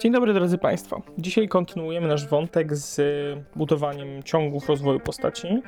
Dzień 0.00 0.12
dobry 0.12 0.34
drodzy 0.34 0.58
Państwo. 0.58 1.02
Dzisiaj 1.18 1.48
kontynuujemy 1.48 2.08
nasz 2.08 2.26
wątek 2.26 2.76
z 2.76 3.00
budowaniem 3.56 4.22
ciągów 4.22 4.68
rozwoju 4.68 5.00
postaci. 5.00 5.62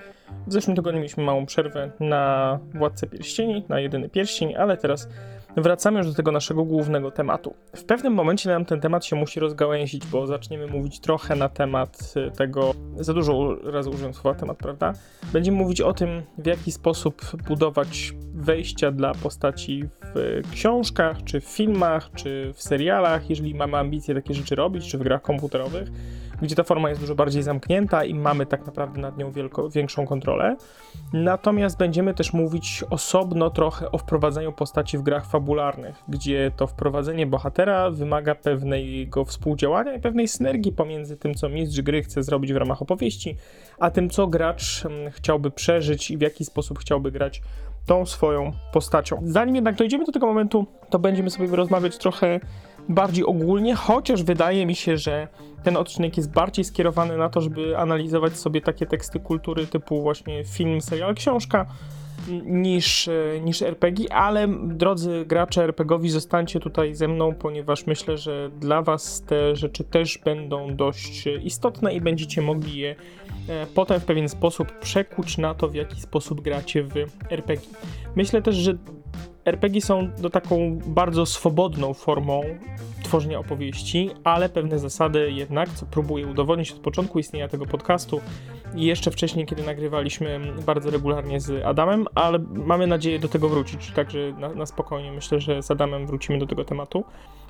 W 0.46 0.52
zeszłym 0.52 0.76
tygodniu 0.76 1.00
mieliśmy 1.00 1.24
małą 1.24 1.46
przerwę 1.46 1.90
na 2.00 2.58
Władcę 2.74 3.06
Pierścieni, 3.06 3.64
na 3.68 3.80
jedyny 3.80 4.08
pierścień, 4.08 4.54
ale 4.54 4.76
teraz 4.76 5.08
wracamy 5.56 5.98
już 5.98 6.08
do 6.08 6.14
tego 6.14 6.32
naszego 6.32 6.64
głównego 6.64 7.10
tematu. 7.10 7.54
W 7.76 7.84
pewnym 7.84 8.14
momencie 8.14 8.50
nam 8.50 8.64
ten 8.64 8.80
temat 8.80 9.04
się 9.04 9.16
musi 9.16 9.40
rozgałęzić, 9.40 10.06
bo 10.06 10.26
zaczniemy 10.26 10.66
mówić 10.66 11.00
trochę 11.00 11.36
na 11.36 11.48
temat 11.48 12.14
tego, 12.36 12.74
za 12.96 13.14
dużo 13.14 13.56
razy 13.64 13.90
użyłem 13.90 14.14
słowa 14.14 14.38
temat, 14.38 14.58
prawda? 14.58 14.92
Będziemy 15.32 15.56
mówić 15.56 15.80
o 15.80 15.92
tym, 15.92 16.22
w 16.38 16.46
jaki 16.46 16.72
sposób 16.72 17.22
budować 17.48 18.12
wejścia 18.42 18.90
dla 18.90 19.14
postaci 19.14 19.84
w 20.14 20.42
książkach, 20.52 21.24
czy 21.24 21.40
w 21.40 21.44
filmach, 21.44 22.10
czy 22.14 22.52
w 22.54 22.62
serialach, 22.62 23.30
jeżeli 23.30 23.54
mamy 23.54 23.76
ambicje 23.76 24.14
takie 24.14 24.34
rzeczy 24.34 24.54
robić, 24.54 24.90
czy 24.90 24.98
w 24.98 25.02
grach 25.02 25.22
komputerowych, 25.22 25.88
gdzie 26.42 26.54
ta 26.54 26.62
forma 26.62 26.88
jest 26.88 27.00
dużo 27.00 27.14
bardziej 27.14 27.42
zamknięta 27.42 28.04
i 28.04 28.14
mamy 28.14 28.46
tak 28.46 28.66
naprawdę 28.66 29.00
nad 29.00 29.18
nią 29.18 29.32
wielko, 29.32 29.70
większą 29.70 30.06
kontrolę. 30.06 30.56
Natomiast 31.12 31.78
będziemy 31.78 32.14
też 32.14 32.32
mówić 32.32 32.84
osobno 32.90 33.50
trochę 33.50 33.90
o 33.90 33.98
wprowadzeniu 33.98 34.52
postaci 34.52 34.98
w 34.98 35.02
grach 35.02 35.26
fabularnych, 35.26 36.02
gdzie 36.08 36.50
to 36.56 36.66
wprowadzenie 36.66 37.26
bohatera 37.26 37.90
wymaga 37.90 38.34
pewnego 38.34 39.24
współdziałania 39.24 39.94
i 39.94 40.00
pewnej 40.00 40.28
synergii 40.28 40.72
pomiędzy 40.72 41.16
tym, 41.16 41.34
co 41.34 41.48
mistrz 41.48 41.80
gry 41.80 42.02
chce 42.02 42.22
zrobić 42.22 42.52
w 42.52 42.56
ramach 42.56 42.82
opowieści, 42.82 43.36
a 43.78 43.90
tym, 43.90 44.10
co 44.10 44.26
gracz 44.26 44.86
mm, 44.86 45.10
chciałby 45.10 45.50
przeżyć 45.50 46.10
i 46.10 46.18
w 46.18 46.20
jaki 46.20 46.44
sposób 46.44 46.78
chciałby 46.78 47.12
grać 47.12 47.42
tą 47.86 48.06
swoją 48.06 48.52
postacią. 48.72 49.20
Zanim 49.24 49.54
jednak 49.54 49.74
dojdziemy 49.74 50.04
do 50.04 50.12
tego 50.12 50.26
momentu, 50.26 50.66
to 50.90 50.98
będziemy 50.98 51.30
sobie 51.30 51.56
rozmawiać 51.56 51.98
trochę 51.98 52.40
bardziej 52.88 53.24
ogólnie, 53.24 53.74
chociaż 53.74 54.22
wydaje 54.22 54.66
mi 54.66 54.74
się, 54.74 54.96
że 54.96 55.28
ten 55.62 55.76
odcinek 55.76 56.16
jest 56.16 56.32
bardziej 56.32 56.64
skierowany 56.64 57.16
na 57.16 57.28
to, 57.28 57.40
żeby 57.40 57.78
analizować 57.78 58.36
sobie 58.36 58.60
takie 58.60 58.86
teksty 58.86 59.20
kultury 59.20 59.66
typu 59.66 60.02
właśnie 60.02 60.44
film, 60.44 60.80
serial, 60.80 61.14
książka 61.14 61.66
niż, 62.44 63.08
niż 63.42 63.62
RPG, 63.62 64.12
ale 64.12 64.48
drodzy 64.64 65.24
gracze 65.26 65.64
RPGowi, 65.64 66.10
zostańcie 66.10 66.60
tutaj 66.60 66.94
ze 66.94 67.08
mną, 67.08 67.34
ponieważ 67.34 67.86
myślę, 67.86 68.18
że 68.18 68.50
dla 68.60 68.82
Was 68.82 69.22
te 69.22 69.56
rzeczy 69.56 69.84
też 69.84 70.18
będą 70.18 70.76
dość 70.76 71.26
istotne 71.42 71.94
i 71.94 72.00
będziecie 72.00 72.42
mogli 72.42 72.78
je 72.78 72.94
e, 73.48 73.66
potem 73.74 74.00
w 74.00 74.04
pewien 74.04 74.28
sposób 74.28 74.78
przekuć 74.78 75.38
na 75.38 75.54
to, 75.54 75.68
w 75.68 75.74
jaki 75.74 76.00
sposób 76.00 76.40
gracie 76.40 76.82
w 76.82 76.96
RPG. 77.30 77.66
Myślę 78.16 78.42
też, 78.42 78.56
że 78.56 78.74
RPG 79.44 79.80
są 79.80 80.10
do 80.18 80.30
taką 80.30 80.78
bardzo 80.86 81.26
swobodną 81.26 81.94
formą 81.94 82.42
tworzenia 83.02 83.38
opowieści, 83.38 84.10
ale 84.24 84.48
pewne 84.48 84.78
zasady 84.78 85.32
jednak, 85.32 85.68
co 85.68 85.86
próbuję 85.90 86.26
udowodnić 86.26 86.72
od 86.72 86.78
początku 86.78 87.18
istnienia 87.18 87.48
tego 87.48 87.66
podcastu 87.66 88.20
i 88.74 88.84
jeszcze 88.84 89.10
wcześniej, 89.10 89.46
kiedy 89.46 89.62
nagrywaliśmy 89.62 90.40
bardzo 90.66 90.90
regularnie 90.90 91.40
z 91.40 91.64
Adamem, 91.64 92.06
ale 92.14 92.38
mamy 92.38 92.86
nadzieję 92.86 93.18
do 93.18 93.28
tego 93.28 93.48
wrócić, 93.48 93.90
także 93.90 94.32
na, 94.38 94.48
na 94.48 94.66
spokojnie 94.66 95.12
myślę, 95.12 95.40
że 95.40 95.62
z 95.62 95.70
Adamem 95.70 96.06
wrócimy 96.06 96.38
do 96.38 96.46
tego 96.46 96.64
tematu. 96.64 97.04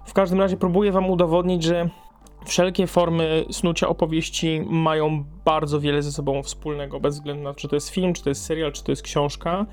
W 0.06 0.12
każdym 0.12 0.40
razie 0.40 0.56
próbuję 0.56 0.92
wam 0.92 1.10
udowodnić, 1.10 1.62
że 1.62 1.88
wszelkie 2.44 2.86
formy 2.86 3.44
snucia 3.50 3.88
opowieści 3.88 4.64
mają 4.70 5.24
bardzo 5.44 5.80
wiele 5.80 6.02
ze 6.02 6.12
sobą 6.12 6.42
wspólnego, 6.42 7.00
bez 7.00 7.14
względu 7.14 7.42
na 7.42 7.54
to, 7.54 7.60
czy 7.60 7.68
to 7.68 7.76
jest 7.76 7.88
film, 7.88 8.14
czy 8.14 8.22
to 8.22 8.28
jest 8.28 8.44
serial, 8.44 8.72
czy 8.72 8.84
to 8.84 8.92
jest 8.92 9.02
książka 9.02 9.66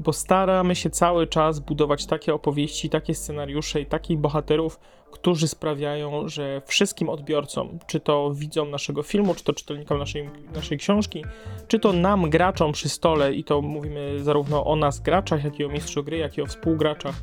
bo 0.00 0.12
staramy 0.12 0.76
się 0.76 0.90
cały 0.90 1.26
czas 1.26 1.58
budować 1.58 2.06
takie 2.06 2.34
opowieści, 2.34 2.90
takie 2.90 3.14
scenariusze 3.14 3.80
i 3.80 3.86
takich 3.86 4.18
bohaterów, 4.18 4.80
którzy 5.10 5.48
sprawiają, 5.48 6.28
że 6.28 6.62
wszystkim 6.66 7.08
odbiorcom, 7.08 7.78
czy 7.86 8.00
to 8.00 8.32
widzom 8.34 8.70
naszego 8.70 9.02
filmu, 9.02 9.34
czy 9.34 9.44
to 9.44 9.52
czytelnikom 9.52 9.98
naszej, 9.98 10.30
naszej 10.54 10.78
książki, 10.78 11.24
czy 11.68 11.78
to 11.78 11.92
nam, 11.92 12.30
graczom 12.30 12.72
przy 12.72 12.88
stole, 12.88 13.34
i 13.34 13.44
to 13.44 13.60
mówimy 13.62 14.24
zarówno 14.24 14.64
o 14.64 14.76
nas, 14.76 15.00
graczach, 15.00 15.44
jak 15.44 15.60
i 15.60 15.64
o 15.64 15.68
mistrzu 15.68 16.04
gry, 16.04 16.18
jak 16.18 16.38
i 16.38 16.42
o 16.42 16.46
współgraczach, 16.46 17.14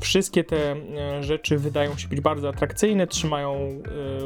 wszystkie 0.00 0.44
te 0.44 0.72
e, 0.72 1.22
rzeczy 1.22 1.58
wydają 1.58 1.96
się 1.96 2.08
być 2.08 2.20
bardzo 2.20 2.48
atrakcyjne, 2.48 3.06
trzymają 3.06 3.54
e, 3.54 3.80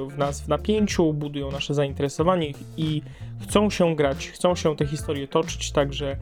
w 0.08 0.19
nas 0.19 0.41
w 0.41 0.48
napięciu, 0.48 1.12
budują 1.12 1.50
nasze 1.50 1.75
zainteresowanie 1.75 2.52
i 2.76 3.02
chcą 3.42 3.70
się 3.70 3.97
grać, 3.97 4.28
chcą 4.28 4.54
się 4.54 4.76
te 4.76 4.86
historie 4.86 5.28
toczyć, 5.28 5.72
także 5.72 6.16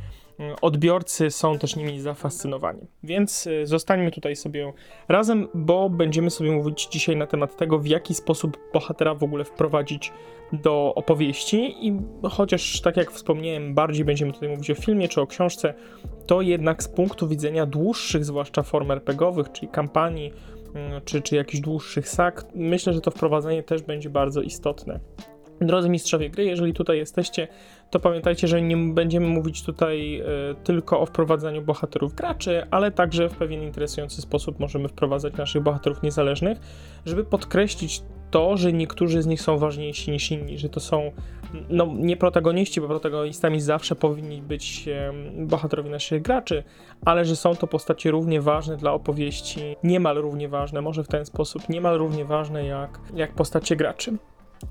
odbiorcy 0.61 1.31
są 1.31 1.59
też 1.59 1.77
nimi 1.77 2.01
zafascynowani. 2.01 2.81
Więc 3.03 3.47
y, 3.47 3.67
zostańmy 3.67 4.11
tutaj 4.11 4.37
sobie 4.37 4.73
razem, 5.09 5.49
bo 5.55 5.91
będziemy 5.91 6.31
sobie 6.31 6.51
mówić 6.51 6.89
dzisiaj 6.91 7.17
na 7.17 7.27
temat 7.27 7.57
tego, 7.57 7.79
w 7.79 7.87
jaki 7.87 8.15
sposób 8.15 8.59
bohatera 8.73 9.15
w 9.15 9.23
ogóle 9.23 9.45
wprowadzić 9.45 10.13
do 10.53 10.95
opowieści 10.95 11.87
i 11.89 12.01
chociaż 12.31 12.81
tak 12.81 12.97
jak 12.97 13.11
wspomniałem, 13.11 13.75
bardziej 13.75 14.05
będziemy 14.05 14.33
tutaj 14.33 14.49
mówić 14.49 14.71
o 14.71 14.75
filmie 14.75 15.09
czy 15.09 15.21
o 15.21 15.27
książce, 15.27 15.75
to 16.27 16.41
jednak 16.41 16.83
z 16.83 16.89
punktu 16.89 17.29
widzenia 17.29 17.67
dłuższych, 17.67 18.25
zwłaszcza 18.25 18.63
form 18.63 18.91
RPGowych, 18.91 19.53
czyli 19.53 19.69
kampanii, 19.69 20.33
mm, 20.75 21.01
czy, 21.05 21.23
czy 21.23 21.37
jakichś 21.37 21.61
dłuższych 21.61 22.09
sak, 22.09 22.47
myślę, 22.55 22.93
że 22.93 23.01
to 23.01 23.11
wprowadzenie 23.11 23.63
też 23.63 23.83
będzie 23.83 24.11
bardzo 24.11 24.43
istotne. 24.43 25.01
Drodzy 25.61 25.89
mistrzowie 25.89 26.31
gry, 26.31 26.45
jeżeli 26.45 26.73
tutaj 26.73 26.99
jesteście, 26.99 27.49
to 27.91 28.01
pamiętajcie, 28.01 28.49
że 28.49 28.63
nie 28.63 28.77
będziemy 28.77 29.27
mówić 29.27 29.63
tutaj 29.63 30.21
y, 30.21 30.25
tylko 30.65 31.01
o 31.01 31.07
wprowadzaniu 31.07 31.63
bohaterów 31.63 32.15
graczy, 32.15 32.67
ale 32.71 32.91
także 32.91 33.29
w 33.29 33.37
pewien 33.37 33.63
interesujący 33.63 34.23
sposób 34.23 34.61
możemy 34.61 34.89
wprowadzać 34.89 35.35
naszych 35.35 35.63
bohaterów 35.63 36.03
niezależnych, 36.03 36.59
żeby 37.07 37.25
podkreślić 37.25 38.03
to, 38.31 38.57
że 38.57 38.73
niektórzy 38.73 39.23
z 39.23 39.27
nich 39.27 39.43
są 39.43 39.59
ważniejsi 39.59 40.11
niż 40.11 40.31
inni, 40.31 40.59
że 40.59 40.69
to 40.69 40.81
są 40.81 41.13
no, 41.71 41.87
nie 41.95 42.17
protagoniści, 42.17 42.81
bo 42.81 42.87
protagonistami 42.87 43.61
zawsze 43.61 43.97
powinni 43.97 44.43
być 44.43 44.89
bohaterowie 45.37 45.91
naszych 45.91 46.23
graczy, 46.23 46.65
ale 47.05 47.25
że 47.25 47.37
są 47.37 47.57
to 47.57 47.67
postacie 47.67 48.11
równie 48.11 48.41
ważne 48.41 48.77
dla 48.77 48.93
opowieści, 48.93 49.77
niemal 49.85 50.17
równie 50.17 50.49
ważne, 50.49 50.81
może 50.81 51.05
w 51.05 51.09
ten 51.09 51.27
sposób, 51.27 51.69
niemal 51.69 51.99
równie 51.99 52.25
ważne 52.25 52.67
jak, 52.67 53.01
jak 53.15 53.35
postacie 53.35 53.77
graczy. 53.77 54.17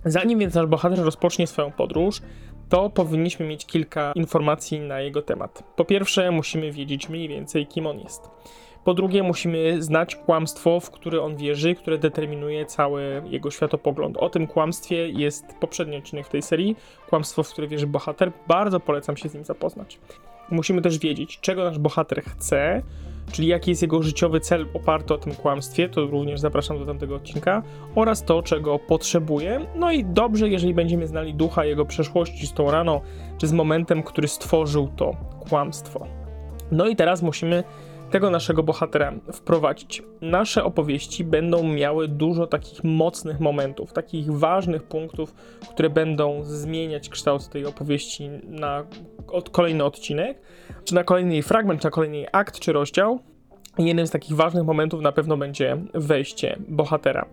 Zanim 0.05 0.39
więc 0.39 0.53
nasz 0.53 0.65
bohater 0.65 0.99
rozpocznie 0.99 1.47
swoją 1.47 1.71
podróż, 1.71 2.21
to 2.69 2.89
powinniśmy 2.89 3.45
mieć 3.45 3.65
kilka 3.65 4.11
informacji 4.15 4.79
na 4.79 5.01
jego 5.01 5.21
temat. 5.21 5.63
Po 5.75 5.85
pierwsze, 5.85 6.31
musimy 6.31 6.71
wiedzieć 6.71 7.09
mniej 7.09 7.27
więcej, 7.27 7.67
kim 7.67 7.87
on 7.87 7.99
jest. 7.99 8.29
Po 8.83 8.93
drugie, 8.93 9.23
musimy 9.23 9.83
znać 9.83 10.15
kłamstwo, 10.15 10.79
w 10.79 10.91
które 10.91 11.21
on 11.21 11.35
wierzy, 11.35 11.75
które 11.75 11.97
determinuje 11.97 12.65
cały 12.65 13.23
jego 13.25 13.51
światopogląd. 13.51 14.17
O 14.17 14.29
tym 14.29 14.47
kłamstwie 14.47 15.09
jest 15.09 15.45
poprzedni 15.59 15.97
odcinek 15.97 16.27
w 16.27 16.29
tej 16.29 16.41
serii, 16.41 16.75
kłamstwo, 17.09 17.43
w 17.43 17.49
które 17.49 17.67
wierzy 17.67 17.87
bohater. 17.87 18.31
Bardzo 18.47 18.79
polecam 18.79 19.17
się 19.17 19.29
z 19.29 19.33
nim 19.33 19.45
zapoznać. 19.45 19.99
Musimy 20.51 20.81
też 20.81 20.99
wiedzieć, 20.99 21.39
czego 21.39 21.63
nasz 21.63 21.79
bohater 21.79 22.23
chce, 22.23 22.81
czyli 23.31 23.47
jaki 23.47 23.71
jest 23.71 23.81
jego 23.81 24.03
życiowy 24.03 24.39
cel 24.39 24.65
oparty 24.73 25.13
o 25.13 25.17
tym 25.17 25.35
kłamstwie, 25.35 25.89
to 25.89 26.05
również 26.05 26.39
zapraszam 26.39 26.79
do 26.79 26.85
tamtego 26.85 27.15
odcinka, 27.15 27.63
oraz 27.95 28.23
to, 28.23 28.43
czego 28.43 28.79
potrzebuje. 28.79 29.65
No 29.75 29.91
i 29.91 30.05
dobrze, 30.05 30.49
jeżeli 30.49 30.73
będziemy 30.73 31.07
znali 31.07 31.33
ducha 31.33 31.65
jego 31.65 31.85
przeszłości 31.85 32.47
z 32.47 32.53
tą 32.53 32.71
raną, 32.71 33.01
czy 33.37 33.47
z 33.47 33.53
momentem, 33.53 34.03
który 34.03 34.27
stworzył 34.27 34.89
to 34.95 35.15
kłamstwo. 35.49 36.07
No 36.71 36.87
i 36.87 36.95
teraz 36.95 37.21
musimy 37.21 37.63
tego 38.09 38.29
naszego 38.29 38.63
bohatera 38.63 39.13
wprowadzić. 39.33 40.03
Nasze 40.21 40.63
opowieści 40.63 41.23
będą 41.23 41.63
miały 41.63 42.07
dużo 42.07 42.47
takich 42.47 42.83
mocnych 42.83 43.39
momentów, 43.39 43.93
takich 43.93 44.31
ważnych 44.31 44.83
punktów, 44.83 45.33
które 45.73 45.89
będą 45.89 46.43
zmieniać 46.43 47.09
kształt 47.09 47.49
tej 47.49 47.65
opowieści 47.65 48.29
na 48.43 48.83
od, 49.27 49.49
kolejny 49.49 49.83
odcinek, 49.83 50.41
czy 50.83 50.95
na 50.95 51.03
kolejny 51.03 51.41
fragment, 51.41 51.81
czy 51.81 51.87
na 51.87 51.91
kolejny 51.91 52.25
akt, 52.31 52.59
czy 52.59 52.73
rozdział. 52.73 53.19
Jednym 53.77 54.07
z 54.07 54.11
takich 54.11 54.35
ważnych 54.35 54.63
momentów 54.63 55.01
na 55.01 55.11
pewno 55.11 55.37
będzie 55.37 55.77
wejście 55.93 56.57
bohatera 56.67 57.25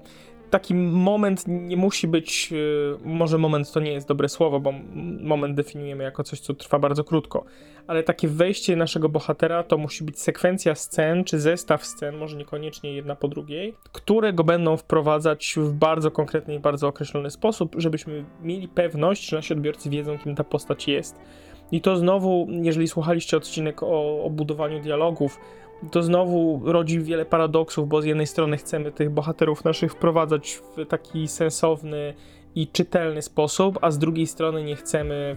taki 0.51 0.75
moment 0.75 1.45
nie 1.47 1.77
musi 1.77 2.09
być, 2.09 2.53
y, 2.53 2.99
może 3.05 3.39
moment 3.39 3.73
to 3.73 3.81
nie 3.81 3.93
jest 3.93 4.09
dobre 4.09 4.29
słowo, 4.29 4.61
bo 4.61 4.73
moment 5.21 5.57
definiujemy 5.57 6.05
jako 6.05 6.25
coś, 6.25 6.41
co 6.41 6.55
trwa 6.55 6.79
bardzo 6.79 7.05
krótko, 7.05 7.45
ale 7.87 8.03
takie 8.03 8.29
wejście 8.29 8.77
naszego 8.77 9.09
bohatera 9.09 9.63
to 9.63 9.79
musi 9.79 10.05
być 10.05 10.21
sekwencja 10.21 10.75
scen, 10.75 11.25
czy 11.25 11.41
zestaw 11.41 11.87
scen, 11.87 12.17
może 12.17 12.37
niekoniecznie 12.37 12.93
jedna 12.93 13.17
po 13.17 13.29
drugiej, 13.29 13.75
które 13.93 14.33
go 14.33 14.45
będą 14.45 14.77
wprowadzać 14.77 15.55
w 15.57 15.73
bardzo 15.73 16.11
konkretny 16.11 16.55
i 16.55 16.59
bardzo 16.59 16.89
określony 16.89 17.31
sposób, 17.31 17.75
żebyśmy 17.79 18.25
mieli 18.43 18.69
pewność, 18.69 19.29
że 19.29 19.37
nasi 19.37 19.53
odbiorcy 19.53 19.91
wiedzą, 19.91 20.19
kim 20.19 20.35
ta 20.35 20.45
postać 20.45 20.89
jest. 20.89 21.17
I 21.73 21.81
to 21.81 21.97
znowu, 21.97 22.47
jeżeli 22.51 22.89
słuchaliście 22.89 23.37
odcinek 23.37 23.83
o, 23.83 24.25
o 24.25 24.31
budowaniu 24.31 24.81
dialogów, 24.81 25.39
to 25.91 26.03
znowu 26.03 26.61
rodzi 26.65 27.01
wiele 27.01 27.25
paradoksów, 27.25 27.89
bo 27.89 28.03
z 28.03 28.05
jednej 28.05 28.27
strony 28.27 28.57
chcemy 28.57 28.93
tych 28.93 29.11
bohaterów 29.11 29.65
naszych 29.65 29.93
wprowadzać 29.93 30.61
w 30.77 30.87
taki 30.87 31.29
sensowny 31.29 32.15
i 32.55 32.69
czytelny 32.69 33.23
sposób, 33.23 33.79
a 33.83 33.91
z 33.91 33.99
drugiej 33.99 34.27
strony 34.27 34.65
nie 34.65 34.77
chcemy 34.77 35.37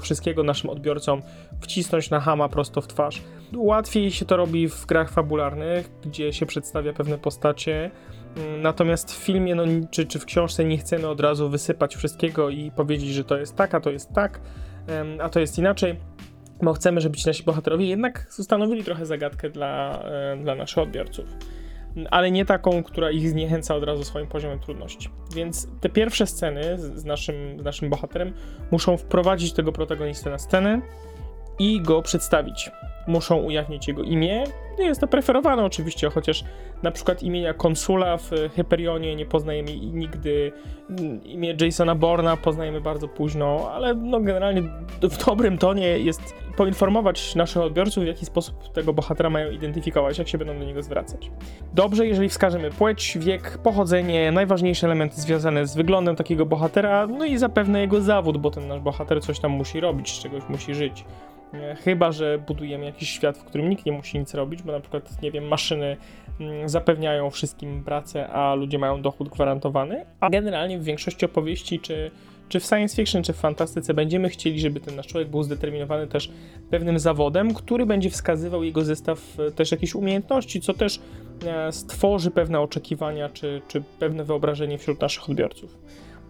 wszystkiego 0.00 0.42
naszym 0.42 0.70
odbiorcom 0.70 1.22
wcisnąć 1.60 2.10
na 2.10 2.20
hama 2.20 2.48
prosto 2.48 2.80
w 2.80 2.86
twarz. 2.86 3.22
Łatwiej 3.56 4.10
się 4.10 4.24
to 4.24 4.36
robi 4.36 4.68
w 4.68 4.86
grach 4.86 5.10
fabularnych, 5.10 5.90
gdzie 6.04 6.32
się 6.32 6.46
przedstawia 6.46 6.92
pewne 6.92 7.18
postacie 7.18 7.90
Mm, 8.36 8.62
Natomiast 8.62 9.12
w 9.12 9.24
filmie, 9.24 9.54
no, 9.54 9.62
czy, 9.90 10.06
czy 10.06 10.18
w 10.18 10.24
książce 10.24 10.64
nie 10.64 10.78
chcemy 10.78 11.08
od 11.08 11.20
razu 11.20 11.48
wysypać 11.48 11.96
wszystkiego 11.96 12.50
i 12.50 12.70
powiedzieć, 12.70 13.10
że 13.10 13.24
to 13.24 13.36
jest 13.36 13.56
tak, 13.56 13.74
a 13.74 13.80
to 13.80 13.90
jest 13.90 14.12
tak, 14.12 14.40
a 15.20 15.28
to 15.28 15.40
jest 15.40 15.58
inaczej, 15.58 15.96
bo 16.62 16.72
chcemy, 16.72 17.00
żeby 17.00 17.16
ci 17.16 17.26
nasi 17.26 17.42
bohaterowie 17.42 17.86
jednak 17.86 18.26
stanowili 18.30 18.84
trochę 18.84 19.06
zagadkę 19.06 19.50
dla, 19.50 20.02
e, 20.04 20.36
dla 20.36 20.54
naszych 20.54 20.78
odbiorców. 20.78 21.26
Ale 22.10 22.30
nie 22.30 22.44
taką, 22.44 22.82
która 22.82 23.10
ich 23.10 23.30
zniechęca 23.30 23.74
od 23.74 23.84
razu 23.84 24.04
swoim 24.04 24.26
poziomem 24.26 24.58
trudności. 24.58 25.08
Więc 25.34 25.68
te 25.80 25.88
pierwsze 25.88 26.26
sceny 26.26 26.78
z, 26.78 27.04
naszym, 27.04 27.60
z 27.60 27.64
naszym 27.64 27.90
bohaterem 27.90 28.32
muszą 28.70 28.96
wprowadzić 28.96 29.52
tego 29.52 29.72
protagonistę 29.72 30.30
na 30.30 30.38
scenę 30.38 30.80
i 31.58 31.80
go 31.80 32.02
przedstawić. 32.02 32.70
Muszą 33.06 33.36
ujawnić 33.36 33.88
jego 33.88 34.02
imię. 34.02 34.44
Nie 34.78 34.84
jest 34.84 35.00
to 35.00 35.06
preferowane 35.06 35.64
oczywiście, 35.64 36.10
chociaż 36.10 36.44
na 36.82 36.90
przykład 36.90 37.22
imienia 37.22 37.54
konsula 37.54 38.16
w 38.16 38.30
Hyperionie 38.56 39.16
nie 39.16 39.26
poznajemy 39.26 39.76
nigdy. 39.76 40.52
Imię 41.24 41.54
Jasona 41.60 41.94
Borna 41.94 42.36
poznajemy 42.36 42.80
bardzo 42.80 43.08
późno, 43.08 43.70
ale 43.72 43.94
no 43.94 44.20
generalnie 44.20 44.62
w 45.02 45.24
dobrym 45.24 45.58
tonie 45.58 45.86
jest 45.86 46.34
poinformować 46.56 47.34
naszych 47.34 47.62
odbiorców, 47.62 48.04
w 48.04 48.06
jaki 48.06 48.26
sposób 48.26 48.72
tego 48.72 48.92
bohatera 48.92 49.30
mają 49.30 49.50
identyfikować, 49.50 50.18
jak 50.18 50.28
się 50.28 50.38
będą 50.38 50.58
do 50.58 50.64
niego 50.64 50.82
zwracać. 50.82 51.30
Dobrze, 51.74 52.06
jeżeli 52.06 52.28
wskażemy 52.28 52.70
płeć, 52.70 53.18
wiek, 53.20 53.58
pochodzenie, 53.58 54.32
najważniejsze 54.32 54.86
elementy 54.86 55.20
związane 55.20 55.66
z 55.66 55.74
wyglądem 55.74 56.16
takiego 56.16 56.46
bohatera, 56.46 57.06
no 57.06 57.24
i 57.24 57.38
zapewne 57.38 57.80
jego 57.80 58.00
zawód, 58.00 58.38
bo 58.38 58.50
ten 58.50 58.68
nasz 58.68 58.80
bohater 58.80 59.22
coś 59.22 59.40
tam 59.40 59.50
musi 59.50 59.80
robić, 59.80 60.12
z 60.12 60.22
czegoś 60.22 60.42
musi 60.48 60.74
żyć. 60.74 61.04
E, 61.54 61.74
Chyba, 61.74 62.12
że 62.12 62.38
budujemy 62.46 62.84
jakiś 62.84 63.10
świat, 63.10 63.38
w 63.38 63.44
którym 63.44 63.68
nikt 63.70 63.86
nie 63.86 63.92
musi 63.92 64.18
nic 64.18 64.34
robić, 64.34 64.62
bo 64.62 64.72
na 64.72 64.80
przykład, 64.80 65.22
nie 65.22 65.30
wiem, 65.30 65.48
maszyny 65.48 65.96
mm, 66.40 66.68
zapewniają 66.68 67.30
wszystkim 67.30 67.84
pracę, 67.84 68.28
a 68.28 68.54
ludzie 68.54 68.78
mają 68.78 69.02
dochód 69.02 69.28
gwarantowany. 69.28 70.04
A 70.20 70.30
generalnie 70.30 70.78
w 70.78 70.84
większości 70.84 71.26
opowieści, 71.26 71.80
czy, 71.80 72.10
czy 72.48 72.60
w 72.60 72.64
science 72.64 72.96
fiction, 72.96 73.22
czy 73.22 73.32
w 73.32 73.36
fantastyce, 73.36 73.94
będziemy 73.94 74.28
chcieli, 74.28 74.60
żeby 74.60 74.80
ten 74.80 74.96
nasz 74.96 75.06
człowiek 75.06 75.28
był 75.28 75.42
zdeterminowany 75.42 76.06
też 76.06 76.30
pewnym 76.70 76.98
zawodem, 76.98 77.54
który 77.54 77.86
będzie 77.86 78.10
wskazywał 78.10 78.64
jego 78.64 78.84
zestaw 78.84 79.40
e, 79.40 79.50
też 79.50 79.70
jakichś 79.70 79.94
umiejętności, 79.94 80.60
co 80.60 80.74
też 80.74 81.00
e, 81.46 81.72
stworzy 81.72 82.30
pewne 82.30 82.60
oczekiwania, 82.60 83.28
czy, 83.28 83.62
czy 83.68 83.82
pewne 83.98 84.24
wyobrażenie 84.24 84.78
wśród 84.78 85.00
naszych 85.00 85.30
odbiorców. 85.30 85.78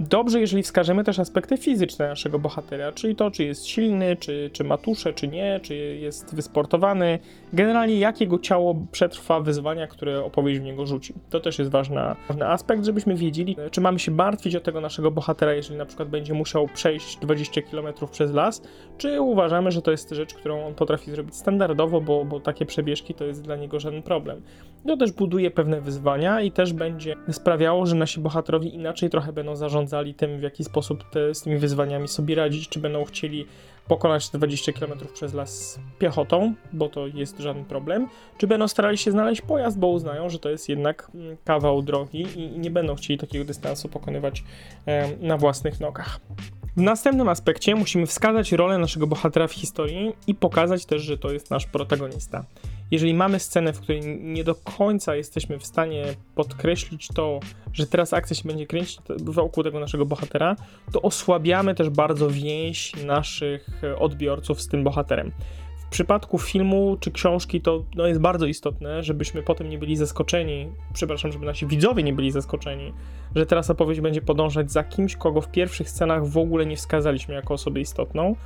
Dobrze, 0.00 0.40
jeżeli 0.40 0.62
wskażemy 0.62 1.04
też 1.04 1.18
aspekty 1.18 1.56
fizyczne 1.56 2.08
naszego 2.08 2.38
bohatera, 2.38 2.92
czyli 2.92 3.16
to, 3.16 3.30
czy 3.30 3.44
jest 3.44 3.66
silny, 3.66 4.16
czy, 4.16 4.50
czy 4.52 4.64
ma 4.64 4.78
tuszę, 4.78 5.12
czy 5.12 5.28
nie, 5.28 5.60
czy 5.62 5.74
jest 5.76 6.34
wysportowany. 6.34 7.18
Generalnie, 7.52 7.98
jak 7.98 8.20
jego 8.20 8.38
ciało 8.38 8.76
przetrwa 8.92 9.40
wyzwania, 9.40 9.86
które 9.86 10.24
opowieść 10.24 10.60
w 10.60 10.62
niego 10.62 10.86
rzuci. 10.86 11.14
To 11.30 11.40
też 11.40 11.58
jest 11.58 11.70
ważna, 11.70 12.16
ważny 12.28 12.48
aspekt, 12.48 12.84
żebyśmy 12.84 13.14
wiedzieli, 13.14 13.56
czy 13.70 13.80
mamy 13.80 13.98
się 13.98 14.10
martwić 14.10 14.56
o 14.56 14.60
tego 14.60 14.80
naszego 14.80 15.10
bohatera, 15.10 15.54
jeżeli 15.54 15.78
na 15.78 15.86
przykład 15.86 16.08
będzie 16.08 16.34
musiał 16.34 16.68
przejść 16.68 17.16
20 17.16 17.62
km 17.62 17.86
przez 18.10 18.32
las, 18.32 18.62
czy 18.98 19.20
uważamy, 19.20 19.70
że 19.70 19.82
to 19.82 19.90
jest 19.90 20.10
rzecz, 20.10 20.34
którą 20.34 20.66
on 20.66 20.74
potrafi 20.74 21.10
zrobić 21.10 21.36
standardowo, 21.36 22.00
bo, 22.00 22.24
bo 22.24 22.40
takie 22.40 22.66
przebieżki 22.66 23.14
to 23.14 23.24
jest 23.24 23.42
dla 23.42 23.56
niego 23.56 23.80
żaden 23.80 24.02
problem. 24.02 24.42
To 24.86 24.96
też 24.96 25.12
buduje 25.12 25.50
pewne 25.50 25.80
wyzwania 25.80 26.40
i 26.40 26.52
też 26.52 26.72
będzie 26.72 27.14
sprawiało, 27.32 27.86
że 27.86 27.96
nasi 27.96 28.20
bohaterowie 28.20 28.68
inaczej 28.68 29.10
trochę 29.10 29.32
będą 29.32 29.56
zarządzali 29.56 30.14
tym, 30.14 30.38
w 30.38 30.42
jaki 30.42 30.64
sposób 30.64 31.10
te, 31.10 31.34
z 31.34 31.42
tymi 31.42 31.56
wyzwaniami 31.56 32.08
sobie 32.08 32.34
radzić, 32.34 32.68
czy 32.68 32.80
będą 32.80 33.04
chcieli 33.04 33.46
pokonać 33.88 34.30
te 34.30 34.38
20 34.38 34.72
km 34.72 34.92
przez 35.14 35.34
las 35.34 35.80
piechotą, 35.98 36.54
bo 36.72 36.88
to 36.88 37.06
jest 37.06 37.38
żaden 37.38 37.64
problem, 37.64 38.08
czy 38.38 38.46
będą 38.46 38.68
starali 38.68 38.98
się 38.98 39.10
znaleźć 39.10 39.42
pojazd, 39.42 39.78
bo 39.78 39.86
uznają, 39.86 40.28
że 40.28 40.38
to 40.38 40.50
jest 40.50 40.68
jednak 40.68 41.10
mm, 41.14 41.36
kawał 41.44 41.82
drogi 41.82 42.26
i 42.36 42.58
nie 42.58 42.70
będą 42.70 42.94
chcieli 42.94 43.18
takiego 43.18 43.44
dystansu 43.44 43.88
pokonywać 43.88 44.44
na 45.20 45.36
własnych 45.36 45.80
nogach. 45.80 46.20
W 46.76 46.80
następnym 46.80 47.28
aspekcie 47.28 47.74
musimy 47.74 48.06
wskazać 48.06 48.52
rolę 48.52 48.78
naszego 48.78 49.06
bohatera 49.06 49.46
w 49.46 49.52
historii 49.52 50.12
i 50.26 50.34
pokazać 50.34 50.86
też, 50.86 51.02
że 51.02 51.18
to 51.18 51.32
jest 51.32 51.50
nasz 51.50 51.66
protagonista. 51.66 52.44
Jeżeli 52.94 53.14
mamy 53.14 53.38
scenę, 53.38 53.72
w 53.72 53.80
której 53.80 54.00
nie 54.20 54.44
do 54.44 54.54
końca 54.54 55.16
jesteśmy 55.16 55.58
w 55.58 55.66
stanie 55.66 56.04
podkreślić 56.34 57.08
to, 57.08 57.40
że 57.72 57.86
teraz 57.86 58.12
akcja 58.12 58.36
się 58.36 58.48
będzie 58.48 58.66
kręcić 58.66 58.98
wokół 59.18 59.64
tego 59.64 59.80
naszego 59.80 60.06
bohatera, 60.06 60.56
to 60.92 61.02
osłabiamy 61.02 61.74
też 61.74 61.90
bardzo 61.90 62.30
więź 62.30 62.92
naszych 63.04 63.80
odbiorców 63.98 64.60
z 64.60 64.68
tym 64.68 64.84
bohaterem. 64.84 65.32
W 65.86 65.88
przypadku 65.88 66.38
filmu 66.38 66.96
czy 67.00 67.10
książki 67.10 67.60
to 67.60 67.84
no, 67.94 68.06
jest 68.06 68.20
bardzo 68.20 68.46
istotne, 68.46 69.02
żebyśmy 69.02 69.42
potem 69.42 69.68
nie 69.68 69.78
byli 69.78 69.96
zaskoczeni, 69.96 70.72
przepraszam, 70.92 71.32
żeby 71.32 71.46
nasi 71.46 71.66
widzowie 71.66 72.02
nie 72.02 72.12
byli 72.12 72.30
zaskoczeni, 72.30 72.92
że 73.36 73.46
teraz 73.46 73.70
opowieść 73.70 74.00
będzie 74.00 74.22
podążać 74.22 74.72
za 74.72 74.84
kimś, 74.84 75.16
kogo 75.16 75.40
w 75.40 75.50
pierwszych 75.50 75.90
scenach 75.90 76.26
w 76.26 76.38
ogóle 76.38 76.66
nie 76.66 76.76
wskazaliśmy 76.76 77.34
jako 77.34 77.54
osobę 77.54 77.80
istotną. 77.80 78.36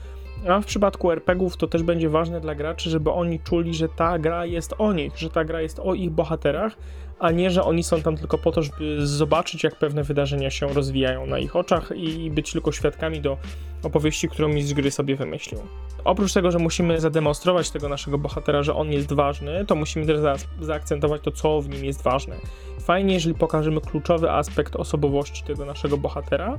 A 0.49 0.61
w 0.61 0.67
przypadku 0.67 1.11
RPGów 1.11 1.57
to 1.57 1.67
też 1.67 1.83
będzie 1.83 2.09
ważne 2.09 2.41
dla 2.41 2.55
graczy, 2.55 2.91
żeby 2.91 3.11
oni 3.11 3.41
czuli, 3.41 3.75
że 3.75 3.89
ta 3.89 4.19
gra 4.19 4.47
jest 4.47 4.75
o 4.79 4.93
nich, 4.93 5.19
że 5.19 5.31
ta 5.31 5.45
gra 5.45 5.61
jest 5.61 5.79
o 5.79 5.95
ich 5.95 6.11
bohaterach, 6.11 6.77
a 7.19 7.31
nie, 7.31 7.51
że 7.51 7.65
oni 7.65 7.83
są 7.83 8.03
tam 8.03 8.17
tylko 8.17 8.39
po 8.39 8.53
to, 8.53 8.63
żeby 8.63 9.07
zobaczyć, 9.07 9.65
jak 9.65 9.77
pewne 9.77 10.03
wydarzenia 10.03 10.51
się 10.51 10.69
rozwijają 10.69 11.27
na 11.27 11.39
ich 11.39 11.57
oczach 11.57 11.93
i 11.97 12.31
być 12.31 12.53
tylko 12.53 12.73
świadkami 12.73 13.21
do 13.21 13.37
opowieści, 13.83 14.29
którą 14.29 14.49
mistrz 14.49 14.75
gry 14.75 14.91
sobie 14.91 15.17
wymyślił. 15.17 15.61
Oprócz 16.05 16.33
tego, 16.33 16.51
że 16.51 16.59
musimy 16.59 17.01
zademonstrować 17.01 17.71
tego 17.71 17.89
naszego 17.89 18.19
bohatera, 18.19 18.63
że 18.63 18.75
on 18.75 18.93
jest 18.93 19.13
ważny, 19.13 19.65
to 19.67 19.75
musimy 19.75 20.07
też 20.07 20.19
za 20.19 20.37
zaakcentować 20.61 21.23
to, 21.23 21.31
co 21.31 21.61
w 21.61 21.69
nim 21.69 21.85
jest 21.85 22.03
ważne. 22.03 22.37
Fajnie, 22.81 23.15
jeżeli 23.15 23.35
pokażemy 23.35 23.81
kluczowy 23.81 24.31
aspekt 24.31 24.77
osobowości 24.77 25.45
tego 25.45 25.65
naszego 25.65 25.97
bohatera, 25.97 26.59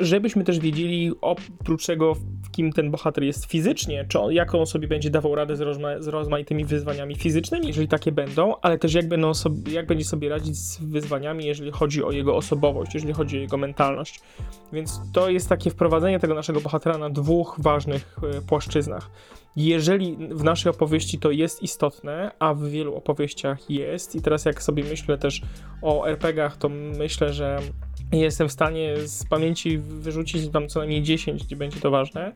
żebyśmy 0.00 0.44
też 0.44 0.58
wiedzieli 0.58 1.12
oprócz 1.20 1.86
tego, 1.86 2.16
kim 2.52 2.72
ten 2.72 2.90
bohater 2.90 3.24
jest 3.24 3.44
fizycznie, 3.44 4.04
czy 4.08 4.20
on, 4.20 4.32
jak 4.32 4.54
on 4.54 4.66
sobie 4.66 4.88
będzie 4.88 5.10
dawał 5.10 5.34
radę 5.34 5.56
z, 5.56 5.60
rozma 5.60 6.00
z 6.00 6.08
rozmaitymi 6.08 6.64
wyzwaniami 6.64 7.16
fizycznymi, 7.16 7.66
jeżeli 7.66 7.88
takie 7.88 8.12
będą, 8.12 8.54
ale 8.62 8.78
też 8.78 8.94
jak, 8.94 9.08
będą 9.08 9.32
jak 9.72 9.86
będzie 9.86 10.04
sobie 10.04 10.28
radzić 10.28 10.56
z 10.56 10.84
wyzwaniami, 10.84 11.46
jeżeli 11.46 11.70
chodzi 11.70 12.04
o 12.04 12.10
jego 12.10 12.36
osobowość, 12.36 12.94
jeżeli 12.94 13.12
chodzi 13.12 13.36
o 13.36 13.40
jego 13.40 13.56
mentalność. 13.56 14.20
Więc 14.72 15.00
to 15.12 15.30
jest 15.30 15.48
takie 15.48 15.70
wprowadzenie 15.70 16.18
tego 16.18 16.34
naszego 16.34 16.43
bohatera 16.52 16.98
na 16.98 17.10
dwóch 17.10 17.56
ważnych 17.58 18.16
e, 18.22 18.40
płaszczyznach. 18.40 19.10
Jeżeli 19.56 20.16
w 20.30 20.44
naszej 20.44 20.70
opowieści 20.70 21.18
to 21.18 21.30
jest 21.30 21.62
istotne, 21.62 22.30
a 22.38 22.54
w 22.54 22.62
wielu 22.62 22.94
opowieściach 22.94 23.70
jest, 23.70 24.14
i 24.14 24.22
teraz 24.22 24.44
jak 24.44 24.62
sobie 24.62 24.84
myślę 24.84 25.18
też 25.18 25.42
o 25.82 26.08
RPGach, 26.08 26.56
to 26.56 26.68
myślę, 26.68 27.32
że 27.32 27.58
jestem 28.22 28.48
w 28.48 28.52
stanie 28.52 28.96
z 29.06 29.24
pamięci 29.24 29.78
wyrzucić 29.78 30.48
tam 30.52 30.68
co 30.68 30.78
najmniej 30.78 31.02
10, 31.02 31.44
gdzie 31.44 31.56
będzie 31.56 31.80
to 31.80 31.90
ważne, 31.90 32.32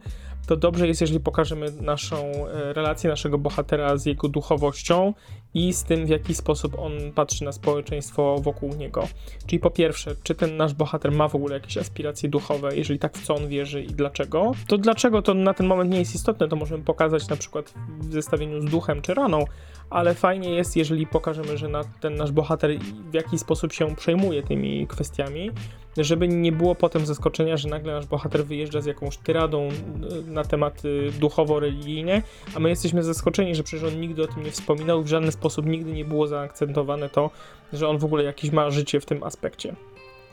to 0.48 0.56
dobrze 0.56 0.88
jest, 0.88 1.00
jeżeli 1.00 1.20
pokażemy 1.20 1.72
naszą 1.80 2.16
e, 2.16 2.72
relację 2.72 3.10
naszego 3.10 3.38
bohatera 3.38 3.96
z 3.96 4.06
jego 4.06 4.28
duchowością 4.28 5.14
i 5.54 5.72
z 5.72 5.84
tym, 5.84 6.06
w 6.06 6.08
jaki 6.08 6.34
sposób 6.34 6.78
on 6.78 6.92
patrzy 7.14 7.44
na 7.44 7.52
społeczeństwo 7.52 8.38
wokół 8.38 8.74
niego. 8.74 9.08
Czyli 9.46 9.60
po 9.60 9.70
pierwsze, 9.70 10.14
czy 10.22 10.34
ten 10.34 10.56
nasz 10.56 10.74
bohater 10.74 11.12
ma 11.12 11.28
w 11.28 11.34
ogóle 11.34 11.54
jakieś 11.54 11.78
aspiracje 11.78 12.28
duchowe, 12.28 12.76
jeżeli 12.76 12.98
tak, 12.98 13.18
w 13.18 13.26
co 13.26 13.34
on 13.34 13.48
wierzy 13.48 13.82
i 13.82 13.86
dlaczego. 13.86 14.52
To 14.66 14.78
dlaczego 14.78 15.22
to 15.22 15.34
na 15.34 15.54
ten 15.54 15.66
moment 15.66 15.90
nie 15.90 15.98
jest 15.98 16.14
istotne, 16.14 16.48
to 16.48 16.56
możemy 16.56 16.84
pokazać 16.84 17.28
na 17.28 17.36
przykład 17.36 17.74
w 18.00 18.12
zestawieniu 18.12 18.60
z 18.60 18.64
duchem 18.64 19.02
czy 19.02 19.14
raną, 19.14 19.44
ale 19.90 20.14
fajnie 20.14 20.50
jest, 20.50 20.76
jeżeli 20.76 21.06
pokażemy, 21.06 21.58
że 21.58 21.68
na, 21.68 21.84
ten 22.00 22.16
nasz 22.16 22.32
bohater 22.32 22.78
w 23.10 23.14
jakiś 23.14 23.40
sposób 23.40 23.72
się 23.72 23.96
przejmuje 23.96 24.42
tymi 24.42 24.86
kwestiami, 24.86 25.50
żeby 25.96 26.28
nie 26.28 26.52
było 26.52 26.74
potem 26.74 27.06
zaskoczenia, 27.06 27.56
że 27.56 27.68
nagle 27.68 27.92
nasz 27.92 28.06
bohater 28.06 28.44
wyjeżdża 28.44 28.80
z 28.80 28.86
jakąś 28.86 29.16
tyradą 29.16 29.68
y, 29.68 30.30
na 30.30 30.44
tematy 30.44 31.12
duchowo-religijne, 31.20 32.22
a 32.54 32.60
my 32.60 32.68
jesteśmy 32.68 33.02
zaskoczeni, 33.02 33.54
że 33.54 33.62
przecież 33.62 33.92
on 33.92 34.00
nigdy 34.00 34.22
o 34.22 34.26
tym 34.26 34.42
nie 34.42 34.50
wspominał, 34.50 35.02
w 35.02 35.08
żaden 35.08 35.32
sposób 35.32 35.66
nigdy 35.66 35.92
nie 35.92 36.04
było 36.04 36.26
zaakcentowane 36.26 37.08
to, 37.08 37.30
że 37.72 37.88
on 37.88 37.98
w 37.98 38.04
ogóle 38.04 38.24
jakieś 38.24 38.50
ma 38.50 38.70
życie 38.70 39.00
w 39.00 39.06
tym 39.06 39.22
aspekcie. 39.22 39.74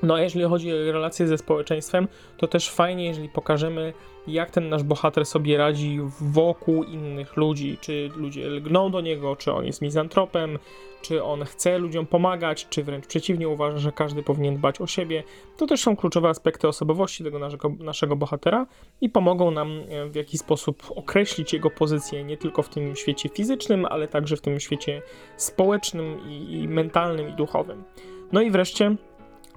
No 0.04 0.16
a 0.16 0.22
jeżeli 0.22 0.46
chodzi 0.46 0.74
o 0.74 0.92
relacje 0.92 1.28
ze 1.28 1.38
społeczeństwem, 1.38 2.08
to 2.38 2.48
też 2.48 2.70
fajnie, 2.70 3.06
jeżeli 3.06 3.30
pokażemy, 3.30 3.94
jak 4.28 4.52
ten 4.52 4.70
nasz 4.70 4.84
bohater 4.84 5.26
sobie 5.26 5.58
radzi 5.58 6.00
wokół 6.22 6.84
innych 6.84 7.38
ludzi. 7.38 7.78
Czy 7.82 8.10
ludzie 8.16 8.48
lgną 8.48 8.92
do 8.92 9.02
niego, 9.02 9.36
czy 9.36 9.54
on 9.54 9.66
jest 9.66 9.82
mizantropem, 9.82 10.60
czy 11.02 11.24
on 11.24 11.46
chce 11.46 11.78
ludziom 11.78 12.06
pomagać, 12.06 12.68
czy 12.70 12.84
wręcz 12.84 13.08
przeciwnie 13.08 13.50
uważa, 13.50 13.78
że 13.78 13.92
każdy 13.92 14.24
powinien 14.24 14.56
dbać 14.56 14.82
o 14.82 14.88
siebie. 14.88 15.24
To 15.58 15.68
też 15.68 15.82
są 15.82 15.96
kluczowe 15.96 16.30
aspekty 16.30 16.68
osobowości 16.68 17.24
tego 17.24 17.40
naszego, 17.40 17.70
naszego 17.80 18.16
bohatera 18.16 18.68
i 19.02 19.10
pomogą 19.10 19.52
nam 19.52 19.80
e, 19.90 20.10
w 20.10 20.16
jakiś 20.16 20.40
sposób 20.40 20.84
określić 20.96 21.54
jego 21.54 21.70
pozycję 21.70 22.24
nie 22.24 22.38
tylko 22.38 22.64
w 22.64 22.70
tym 22.70 22.96
świecie 22.96 23.30
fizycznym, 23.30 23.86
ale 23.86 24.08
także 24.08 24.38
w 24.38 24.42
tym 24.42 24.60
świecie 24.60 25.02
społecznym 25.38 26.20
i, 26.30 26.54
i 26.54 26.68
mentalnym 26.68 27.30
i 27.30 27.34
duchowym. 27.34 27.84
No 28.32 28.42
i 28.42 28.52
wreszcie 28.52 28.96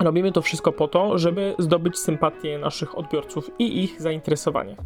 Robimy 0.00 0.32
to 0.32 0.42
wszystko 0.42 0.72
po 0.72 0.88
to, 0.88 1.18
żeby 1.18 1.54
zdobyć 1.58 1.98
sympatię 1.98 2.58
naszych 2.58 2.98
odbiorców 2.98 3.50
i 3.58 3.84
ich 3.84 4.02
zainteresowanie. 4.02 4.76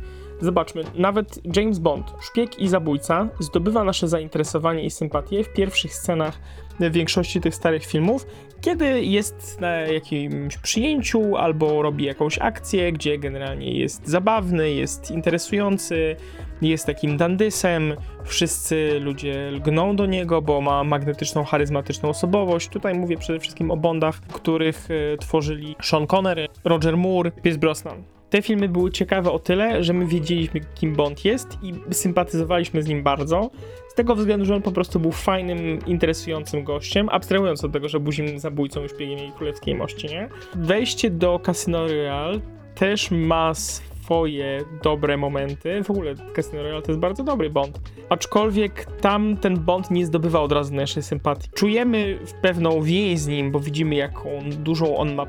Zobaczmy, 0.41 0.85
nawet 0.95 1.57
James 1.57 1.79
Bond, 1.79 2.13
szpieg 2.21 2.59
i 2.59 2.69
zabójca, 2.69 3.29
zdobywa 3.41 3.85
nasze 3.85 4.09
zainteresowanie 4.09 4.85
i 4.85 4.91
sympatię 4.91 5.45
w 5.45 5.53
pierwszych 5.53 5.95
scenach 5.95 6.39
większości 6.81 7.41
tych 7.41 7.55
starych 7.55 7.85
filmów, 7.85 8.27
kiedy 8.61 9.03
jest 9.05 9.61
na 9.61 9.71
jakimś 9.71 10.57
przyjęciu 10.57 11.37
albo 11.37 11.83
robi 11.83 12.05
jakąś 12.05 12.39
akcję, 12.39 12.93
gdzie 12.93 13.19
generalnie 13.19 13.79
jest 13.79 14.09
zabawny, 14.09 14.71
jest 14.71 15.11
interesujący, 15.11 16.17
jest 16.71 16.87
takim 16.87 17.17
dandysem, 17.17 17.95
wszyscy 18.25 19.01
ludzie 19.01 19.51
lgną 19.51 19.97
do 19.97 20.07
niego, 20.07 20.43
bo 20.43 20.61
ma 20.61 20.85
magnetyczną, 20.85 21.45
charyzmatyczną 21.45 22.09
osobowość. 22.09 22.69
Tutaj 22.69 22.95
mówię 22.95 23.17
przede 23.17 23.41
wszystkim 23.41 23.71
o 23.71 23.77
Bondach, 23.77 24.21
których 24.21 24.89
e, 24.91 25.17
tworzyli 25.17 25.77
Sean 25.83 26.07
Connery, 26.07 26.49
Roger 26.65 26.97
Moore, 26.97 27.31
Pierce 27.31 27.59
Brosnan. 27.59 28.03
Te 28.33 28.43
filmy 28.43 28.69
były 28.69 28.91
ciekawe 28.91 29.33
o 29.33 29.39
tyle, 29.39 29.85
że 29.85 29.93
my 29.93 30.07
wiedzieliśmy, 30.07 30.61
kim 30.75 30.97
Bond 30.97 31.25
jest 31.25 31.59
i 31.63 31.95
sympatyzowaliśmy 31.95 32.83
z 32.83 32.87
nim 32.87 33.03
bardzo. 33.03 33.51
Z 33.89 33.95
tego 33.95 34.15
względu, 34.15 34.47
że 34.47 34.55
on 34.55 34.63
po 34.63 34.73
prostu 34.73 35.01
był 35.01 35.13
fajnym, 35.13 35.79
interesującym 35.87 36.65
gościem, 36.65 37.09
abstrahując 37.09 37.65
od 37.65 37.73
tego, 37.73 37.89
że 37.89 38.01
był 38.01 38.13
zimnym 38.13 38.39
zabójcą 38.39 38.85
i 38.85 38.89
szpiegiem 38.89 39.19
jej 39.19 39.33
królewskiej 39.33 39.75
mości, 39.75 40.07
nie? 40.07 40.29
Wejście 40.55 41.11
do 41.11 41.41
Casino 41.47 41.87
Royale 41.87 42.41
też 42.75 43.11
ma 43.11 43.53
swoje 44.13 44.65
dobre 44.83 45.17
momenty. 45.17 45.85
W 45.85 45.91
ogóle 45.91 46.15
Casino 46.37 46.63
Royale 46.63 46.83
to 46.83 46.93
jest 46.93 47.01
bardzo 47.01 47.25
dobry 47.25 47.51
Bond. 47.51 47.81
Aczkolwiek 48.09 48.87
tam 49.01 49.37
ten 49.37 49.59
Bond 49.59 49.91
nie 49.91 50.07
zdobywa 50.07 50.41
od 50.41 50.53
razu 50.53 50.75
naszej 50.75 51.03
sympatii. 51.03 51.49
Czujemy 51.55 52.19
pewną 52.43 52.83
więź 52.83 53.19
z 53.21 53.27
nim, 53.27 53.51
bo 53.51 53.61
widzimy 53.61 53.95
jaką 53.95 54.29
dużą 54.51 54.97
on 54.97 55.15
ma 55.15 55.27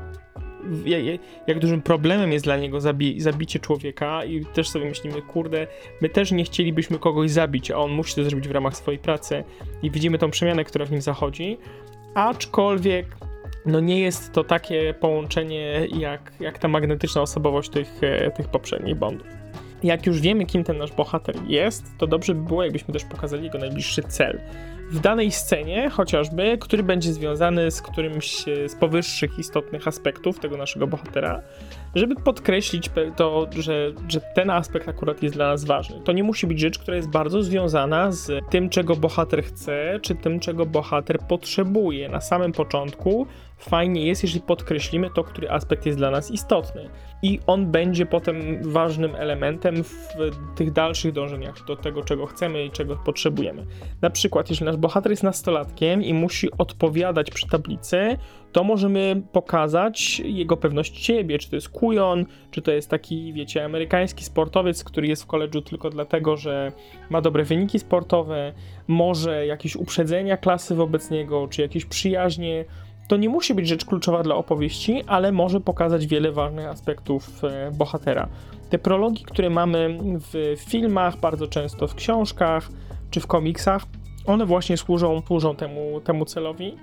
jak 1.46 1.58
dużym 1.58 1.82
problemem 1.82 2.32
jest 2.32 2.44
dla 2.44 2.56
niego 2.56 2.80
zabi 2.80 3.20
zabicie 3.20 3.58
człowieka 3.58 4.24
i 4.24 4.44
też 4.44 4.68
sobie 4.68 4.84
myślimy, 4.84 5.22
kurde, 5.22 5.66
my 6.00 6.08
też 6.08 6.32
nie 6.32 6.44
chcielibyśmy 6.44 6.98
kogoś 6.98 7.30
zabić, 7.30 7.70
a 7.70 7.76
on 7.76 7.90
musi 7.90 8.14
to 8.14 8.24
zrobić 8.24 8.48
w 8.48 8.50
ramach 8.50 8.76
swojej 8.76 8.98
pracy 8.98 9.44
i 9.82 9.90
widzimy 9.90 10.18
tą 10.18 10.30
przemianę, 10.30 10.64
która 10.64 10.84
w 10.84 10.90
nim 10.90 11.00
zachodzi, 11.00 11.58
aczkolwiek 12.14 13.06
no 13.66 13.80
nie 13.80 14.00
jest 14.00 14.32
to 14.32 14.44
takie 14.44 14.94
połączenie 15.00 15.86
jak, 15.98 16.32
jak 16.40 16.58
ta 16.58 16.68
magnetyczna 16.68 17.22
osobowość 17.22 17.70
tych, 17.70 18.02
e, 18.02 18.30
tych 18.30 18.48
poprzednich 18.48 18.96
Bondów. 18.96 19.26
Jak 19.82 20.06
już 20.06 20.20
wiemy, 20.20 20.46
kim 20.46 20.64
ten 20.64 20.78
nasz 20.78 20.92
bohater 20.92 21.36
jest, 21.46 21.84
to 21.98 22.06
dobrze 22.06 22.34
by 22.34 22.42
było, 22.48 22.62
jakbyśmy 22.62 22.94
też 22.94 23.04
pokazali 23.04 23.44
jego 23.44 23.58
najbliższy 23.58 24.02
cel 24.02 24.40
w 24.90 25.00
danej 25.00 25.30
scenie 25.30 25.90
chociażby, 25.90 26.58
który 26.60 26.82
będzie 26.82 27.12
związany 27.12 27.70
z 27.70 27.82
którymś 27.82 28.44
z 28.66 28.74
powyższych 28.74 29.38
istotnych 29.38 29.88
aspektów 29.88 30.38
tego 30.38 30.56
naszego 30.56 30.86
bohatera, 30.86 31.42
żeby 31.94 32.14
podkreślić 32.14 32.90
to, 33.16 33.46
że, 33.58 33.92
że 34.08 34.20
ten 34.34 34.50
aspekt 34.50 34.88
akurat 34.88 35.22
jest 35.22 35.34
dla 35.34 35.48
nas 35.48 35.64
ważny. 35.64 36.00
To 36.04 36.12
nie 36.12 36.24
musi 36.24 36.46
być 36.46 36.60
rzecz, 36.60 36.78
która 36.78 36.96
jest 36.96 37.08
bardzo 37.08 37.42
związana 37.42 38.12
z 38.12 38.44
tym, 38.50 38.70
czego 38.70 38.96
bohater 38.96 39.44
chce, 39.44 39.98
czy 40.02 40.14
tym, 40.14 40.40
czego 40.40 40.66
bohater 40.66 41.18
potrzebuje. 41.18 42.08
Na 42.08 42.20
samym 42.20 42.52
początku 42.52 43.26
fajnie 43.56 44.06
jest, 44.06 44.22
jeżeli 44.22 44.40
podkreślimy 44.40 45.10
to, 45.10 45.24
który 45.24 45.50
aspekt 45.50 45.86
jest 45.86 45.98
dla 45.98 46.10
nas 46.10 46.30
istotny. 46.30 46.88
I 47.22 47.40
on 47.46 47.66
będzie 47.66 48.06
potem 48.06 48.36
ważnym 48.62 49.14
elementem 49.14 49.84
w 49.84 50.08
tych 50.56 50.72
dalszych 50.72 51.12
dążeniach 51.12 51.64
do 51.66 51.76
tego, 51.76 52.04
czego 52.04 52.26
chcemy 52.26 52.64
i 52.64 52.70
czego 52.70 52.96
potrzebujemy. 52.96 53.66
Na 54.02 54.10
przykład, 54.10 54.50
jeżeli 54.50 54.66
nasz 54.66 54.76
bohater 54.76 55.12
jest 55.12 55.22
nastolatkiem 55.22 56.02
i 56.02 56.14
musi 56.14 56.48
odpowiadać 56.58 57.30
przy 57.30 57.48
tablicy, 57.48 58.18
to 58.52 58.64
możemy 58.64 59.22
pokazać 59.32 60.20
jego 60.20 60.56
pewność 60.56 61.04
siebie, 61.06 61.38
czy 61.38 61.50
to 61.50 61.56
jest 61.56 61.68
kujon, 61.68 62.26
czy 62.50 62.62
to 62.62 62.72
jest 62.72 62.90
taki, 62.90 63.32
wiecie, 63.32 63.64
amerykański 63.64 64.24
sportowiec, 64.24 64.84
który 64.84 65.06
jest 65.06 65.22
w 65.22 65.26
koledżu 65.26 65.62
tylko 65.62 65.90
dlatego, 65.90 66.36
że 66.36 66.72
ma 67.10 67.20
dobre 67.20 67.44
wyniki 67.44 67.78
sportowe, 67.78 68.52
może 68.88 69.46
jakieś 69.46 69.76
uprzedzenia 69.76 70.36
klasy 70.36 70.74
wobec 70.74 71.10
niego, 71.10 71.48
czy 71.48 71.62
jakieś 71.62 71.84
przyjaźnie. 71.84 72.64
To 73.08 73.16
nie 73.16 73.28
musi 73.28 73.54
być 73.54 73.68
rzecz 73.68 73.84
kluczowa 73.84 74.22
dla 74.22 74.34
opowieści, 74.34 75.02
ale 75.06 75.32
może 75.32 75.60
pokazać 75.60 76.06
wiele 76.06 76.32
ważnych 76.32 76.66
aspektów 76.66 77.44
e, 77.44 77.70
bohatera. 77.70 78.28
Te 78.70 78.78
prologi, 78.78 79.24
które 79.24 79.50
mamy 79.50 79.98
w 80.32 80.56
filmach, 80.58 81.16
bardzo 81.16 81.46
często 81.46 81.88
w 81.88 81.94
książkach 81.94 82.68
czy 83.10 83.20
w 83.20 83.26
komiksach, 83.26 83.84
one 84.26 84.46
właśnie 84.46 84.76
służą, 84.76 85.22
służą 85.26 85.56
temu, 85.56 86.00
temu 86.00 86.24
celowi 86.24 86.76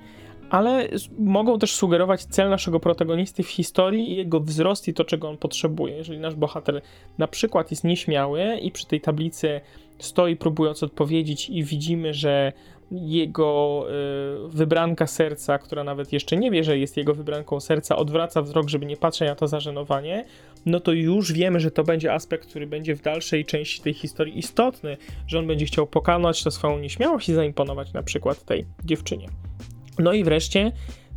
ale 0.51 0.87
mogą 1.19 1.59
też 1.59 1.75
sugerować 1.75 2.25
cel 2.25 2.49
naszego 2.49 2.79
protagonisty 2.79 3.43
w 3.43 3.49
historii 3.49 4.11
i 4.11 4.15
jego 4.15 4.39
wzrost 4.39 4.87
i 4.87 4.93
to, 4.93 5.05
czego 5.05 5.29
on 5.29 5.37
potrzebuje. 5.37 5.95
Jeżeli 5.95 6.19
nasz 6.19 6.35
bohater 6.35 6.81
na 7.17 7.27
przykład 7.27 7.71
jest 7.71 7.83
nieśmiały 7.83 8.57
i 8.61 8.71
przy 8.71 8.87
tej 8.87 9.01
tablicy 9.01 9.61
stoi 9.99 10.35
próbując 10.35 10.83
odpowiedzieć 10.83 11.49
i 11.49 11.63
widzimy, 11.63 12.13
że 12.13 12.53
jego 12.91 13.85
y, 14.45 14.49
wybranka 14.49 15.07
serca, 15.07 15.57
która 15.57 15.83
nawet 15.83 16.13
jeszcze 16.13 16.37
nie 16.37 16.51
wie, 16.51 16.63
że 16.63 16.77
jest 16.77 16.97
jego 16.97 17.13
wybranką 17.13 17.59
serca, 17.59 17.95
odwraca 17.95 18.41
wzrok, 18.41 18.69
żeby 18.69 18.85
nie 18.85 18.97
patrzeć 18.97 19.29
na 19.29 19.35
to 19.35 19.47
zażenowanie, 19.47 20.25
no 20.65 20.79
to 20.79 20.91
już 20.91 21.33
wiemy, 21.33 21.59
że 21.59 21.71
to 21.71 21.83
będzie 21.83 22.13
aspekt, 22.13 22.49
który 22.49 22.67
będzie 22.67 22.95
w 22.95 23.01
dalszej 23.01 23.45
części 23.45 23.81
tej 23.81 23.93
historii 23.93 24.39
istotny, 24.39 24.97
że 25.27 25.39
on 25.39 25.47
będzie 25.47 25.65
chciał 25.65 25.87
pokonać 25.87 26.43
to 26.43 26.51
swoją 26.51 26.79
nieśmiałość 26.79 27.29
i 27.29 27.33
zaimponować 27.33 27.93
na 27.93 28.03
przykład 28.03 28.45
tej 28.45 28.65
dziewczynie. 28.85 29.27
No 29.99 30.13
i 30.13 30.23
wreszcie 30.23 30.71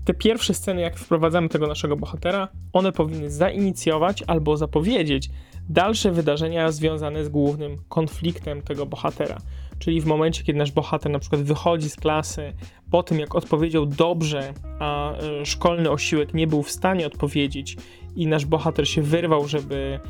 te 0.04 0.14
pierwsze 0.14 0.54
sceny, 0.54 0.80
jak 0.80 0.96
wprowadzamy 0.96 1.48
tego 1.48 1.66
naszego 1.66 1.96
bohatera, 1.96 2.48
one 2.72 2.92
powinny 2.92 3.30
zainicjować 3.30 4.24
albo 4.26 4.56
zapowiedzieć 4.56 5.30
dalsze 5.68 6.12
wydarzenia 6.12 6.72
związane 6.72 7.24
z 7.24 7.28
głównym 7.28 7.78
konfliktem 7.88 8.62
tego 8.62 8.86
bohatera. 8.86 9.38
Czyli 9.84 10.00
w 10.00 10.06
momencie, 10.06 10.44
kiedy 10.44 10.58
nasz 10.58 10.72
bohater 10.72 11.12
na 11.12 11.18
przykład 11.18 11.42
wychodzi 11.42 11.90
z 11.90 11.96
klasy, 11.96 12.52
po 12.90 13.02
tym 13.02 13.18
jak 13.18 13.34
odpowiedział 13.34 13.86
dobrze, 13.86 14.54
a 14.78 15.12
e, 15.12 15.46
szkolny 15.46 15.90
osiłek 15.90 16.34
nie 16.34 16.46
był 16.46 16.62
w 16.62 16.70
stanie 16.70 17.06
odpowiedzieć 17.06 17.76
i 18.16 18.26
nasz 18.26 18.46
bohater 18.46 18.88
się 18.88 19.02
wyrwał, 19.02 19.48
żeby 19.48 20.00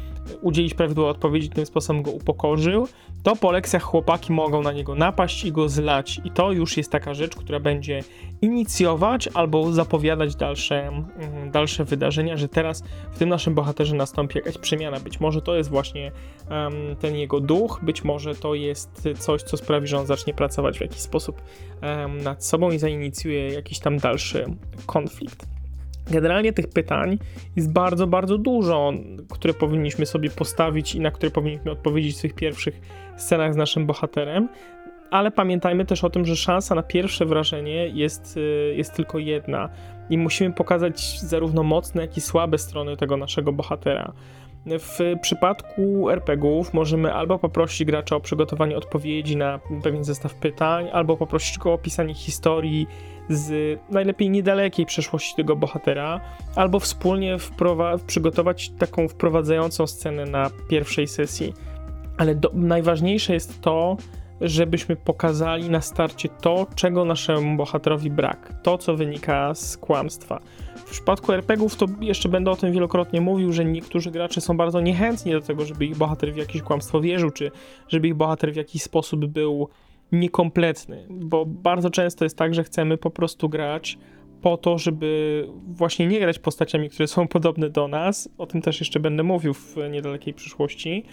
udzielić 0.42 0.74
prawidłowej 0.74 1.10
odpowiedzi, 1.10 1.48
tym 1.48 1.66
sposobem 1.66 2.02
go 2.02 2.10
upokorzył, 2.10 2.88
to 3.22 3.36
po 3.36 3.52
lekcjach 3.52 3.82
chłopaki 3.82 4.32
mogą 4.32 4.62
na 4.62 4.72
niego 4.72 4.94
napaść 4.94 5.44
i 5.44 5.52
go 5.52 5.68
zlać. 5.68 6.20
I 6.24 6.30
to 6.30 6.52
już 6.52 6.76
jest 6.76 6.90
taka 6.90 7.14
rzecz, 7.14 7.36
która 7.36 7.60
będzie 7.60 8.02
inicjować 8.42 9.28
albo 9.34 9.72
zapowiadać 9.72 10.36
dalsze, 10.36 10.88
mm, 10.88 11.50
dalsze 11.50 11.84
wydarzenia, 11.84 12.36
że 12.36 12.48
teraz 12.48 12.82
w 13.12 13.18
tym 13.18 13.28
naszym 13.28 13.54
bohaterze 13.54 13.96
nastąpi 13.96 14.38
jakaś 14.38 14.58
przemiana. 14.58 15.00
Być 15.00 15.20
może 15.20 15.42
to 15.42 15.56
jest 15.56 15.70
właśnie 15.70 16.12
um, 16.50 16.96
ten 17.00 17.16
jego 17.16 17.40
duch, 17.40 17.80
być 17.82 18.04
może 18.04 18.34
to 18.34 18.54
jest 18.54 19.08
coś, 19.18 19.42
co 19.42 19.56
sprawi, 19.56 19.86
że 19.86 19.98
on 19.98 20.06
zacznie 20.06 20.34
pracować 20.34 20.78
w 20.78 20.80
jakiś 20.80 21.00
sposób 21.00 21.42
um, 21.82 22.22
nad 22.22 22.44
sobą 22.44 22.70
i 22.70 22.78
zainicjuje 22.78 23.48
jakiś 23.48 23.78
tam 23.78 23.98
dalszy 23.98 24.44
konflikt. 24.86 25.53
Generalnie 26.10 26.52
tych 26.52 26.68
pytań 26.68 27.18
jest 27.56 27.72
bardzo, 27.72 28.06
bardzo 28.06 28.38
dużo, 28.38 28.92
które 29.30 29.54
powinniśmy 29.54 30.06
sobie 30.06 30.30
postawić 30.30 30.94
i 30.94 31.00
na 31.00 31.10
które 31.10 31.30
powinniśmy 31.30 31.70
odpowiedzieć 31.70 32.18
w 32.18 32.20
tych 32.20 32.34
pierwszych 32.34 32.80
scenach 33.16 33.54
z 33.54 33.56
naszym 33.56 33.86
bohaterem. 33.86 34.48
Ale 35.10 35.30
pamiętajmy 35.30 35.84
też 35.84 36.04
o 36.04 36.10
tym, 36.10 36.24
że 36.24 36.36
szansa 36.36 36.74
na 36.74 36.82
pierwsze 36.82 37.26
wrażenie 37.26 37.88
jest, 37.88 38.36
y, 38.36 38.74
jest 38.76 38.94
tylko 38.94 39.18
jedna 39.18 39.68
i 40.10 40.18
musimy 40.18 40.52
pokazać 40.52 41.20
zarówno 41.20 41.62
mocne, 41.62 42.02
jak 42.02 42.16
i 42.16 42.20
słabe 42.20 42.58
strony 42.58 42.96
tego 42.96 43.16
naszego 43.16 43.52
bohatera. 43.52 44.12
W 44.66 44.98
przypadku 45.22 46.10
RPGów 46.10 46.74
możemy 46.74 47.14
albo 47.14 47.38
poprosić 47.38 47.84
gracza 47.84 48.16
o 48.16 48.20
przygotowanie 48.20 48.76
odpowiedzi 48.76 49.36
na 49.36 49.60
pewien 49.82 50.04
zestaw 50.04 50.34
pytań, 50.34 50.88
albo 50.92 51.16
poprosić 51.16 51.58
go 51.58 51.70
o 51.70 51.74
opisanie 51.74 52.14
historii 52.14 52.86
z 53.28 53.80
najlepiej 53.90 54.30
niedalekiej 54.30 54.86
przeszłości 54.86 55.34
tego 55.36 55.56
bohatera, 55.56 56.20
albo 56.56 56.80
wspólnie 56.80 57.36
przygotować 58.06 58.70
taką 58.70 59.08
wprowadzającą 59.08 59.86
scenę 59.86 60.24
na 60.24 60.50
pierwszej 60.68 61.08
sesji. 61.08 61.52
Ale 62.18 62.34
najważniejsze 62.52 63.34
jest 63.34 63.60
to, 63.60 63.96
żebyśmy 64.44 64.96
pokazali 64.96 65.70
na 65.70 65.80
starcie 65.80 66.28
to, 66.28 66.66
czego 66.74 67.04
naszemu 67.04 67.56
bohaterowi 67.56 68.10
brak, 68.10 68.54
to, 68.62 68.78
co 68.78 68.96
wynika 68.96 69.54
z 69.54 69.76
kłamstwa. 69.76 70.40
W 70.76 70.90
przypadku 70.90 71.32
RPGów 71.32 71.76
to 71.76 71.86
jeszcze 72.00 72.28
będę 72.28 72.50
o 72.50 72.56
tym 72.56 72.72
wielokrotnie 72.72 73.20
mówił, 73.20 73.52
że 73.52 73.64
niektórzy 73.64 74.10
gracze 74.10 74.40
są 74.40 74.56
bardzo 74.56 74.80
niechętni 74.80 75.32
do 75.32 75.40
tego, 75.40 75.64
żeby 75.64 75.86
ich 75.86 75.96
bohater 75.96 76.32
w 76.34 76.36
jakieś 76.36 76.62
kłamstwo 76.62 77.00
wierzył, 77.00 77.30
czy 77.30 77.50
żeby 77.88 78.08
ich 78.08 78.14
bohater 78.14 78.52
w 78.52 78.56
jakiś 78.56 78.82
sposób 78.82 79.26
był 79.26 79.68
niekompletny, 80.12 81.06
bo 81.10 81.46
bardzo 81.46 81.90
często 81.90 82.24
jest 82.24 82.38
tak, 82.38 82.54
że 82.54 82.64
chcemy 82.64 82.96
po 82.96 83.10
prostu 83.10 83.48
grać 83.48 83.98
po 84.44 84.56
to, 84.56 84.78
żeby 84.78 85.48
właśnie 85.66 86.06
nie 86.06 86.20
grać 86.20 86.38
postaciami, 86.38 86.90
które 86.90 87.06
są 87.06 87.28
podobne 87.36 87.70
do 87.70 87.88
nas. 87.88 88.28
O 88.38 88.46
tym 88.46 88.62
też 88.62 88.80
jeszcze 88.80 89.00
będę 89.00 89.22
mówił 89.22 89.54
w 89.54 89.76
niedalekiej 89.90 90.34
przyszłości 90.34 91.04